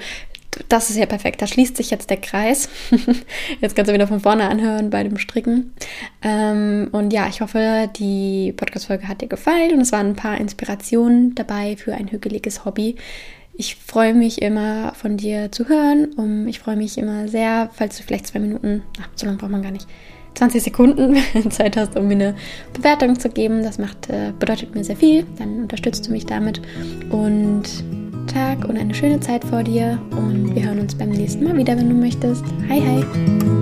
das 0.69 0.89
ist 0.89 0.97
ja 0.97 1.06
perfekt. 1.06 1.41
Da 1.41 1.47
schließt 1.47 1.78
sich 1.78 1.91
jetzt 1.91 2.10
der 2.10 2.17
Kreis. 2.17 2.69
Jetzt 3.62 3.76
kannst 3.76 3.89
du 3.89 3.93
wieder 3.93 4.08
von 4.08 4.19
vorne 4.19 4.50
anhören 4.50 4.89
bei 4.89 5.04
dem 5.04 5.17
Stricken. 5.17 5.74
Ähm, 6.21 6.89
und 6.91 7.13
ja, 7.13 7.28
ich 7.28 7.41
hoffe, 7.41 7.89
die 7.97 8.54
Podcast-Folge 8.56 9.08
hat 9.08 9.21
dir 9.21 9.28
gefallen 9.28 9.74
und 9.74 9.82
es 9.82 9.91
waren 9.91 10.08
ein 10.08 10.15
paar 10.15 10.38
Inspirationen 10.38 11.36
dabei 11.36 11.76
für 11.78 11.93
ein 11.93 12.10
hügeliges 12.10 12.65
Hobby. 12.65 12.95
Ich 13.54 13.76
freue 13.76 14.13
mich 14.13 14.41
immer 14.41 14.93
von 14.95 15.17
dir 15.17 15.52
zu 15.52 15.67
hören. 15.67 16.13
Um, 16.15 16.47
ich 16.47 16.60
freue 16.60 16.78
mich 16.78 16.97
immer 16.97 17.28
sehr, 17.28 17.69
falls 17.74 17.97
du 17.97 18.04
vielleicht 18.04 18.28
zwei 18.28 18.39
Minuten, 18.39 18.84
ach, 19.02 19.10
so 19.15 19.26
lange 19.26 19.38
braucht 19.38 19.52
man 19.52 19.62
gar 19.62 19.71
nicht, 19.71 19.88
20 20.36 20.63
Sekunden 20.63 21.17
Zeit 21.50 21.76
hast, 21.78 21.97
um 21.97 22.08
mir 22.08 22.13
eine 22.13 22.36
Bewertung 22.74 23.19
zu 23.19 23.30
geben. 23.30 23.63
Das 23.63 23.78
macht, 23.78 24.10
äh, 24.10 24.32
bedeutet 24.38 24.74
mir 24.74 24.84
sehr 24.84 24.95
viel. 24.95 25.26
Dann 25.38 25.63
unterstützt 25.63 26.08
du 26.08 26.12
mich 26.12 26.26
damit. 26.26 26.62
Und 27.10 27.63
Tag 28.27 28.65
und 28.67 28.77
eine 28.77 28.93
schöne 28.93 29.19
Zeit 29.19 29.43
vor 29.43 29.63
dir 29.63 29.99
und 30.12 30.55
wir 30.55 30.65
hören 30.65 30.79
uns 30.79 30.95
beim 30.95 31.10
nächsten 31.10 31.43
Mal 31.43 31.57
wieder, 31.57 31.77
wenn 31.77 31.89
du 31.89 31.95
möchtest. 31.95 32.43
Hi, 32.69 32.81
hi! 32.81 33.61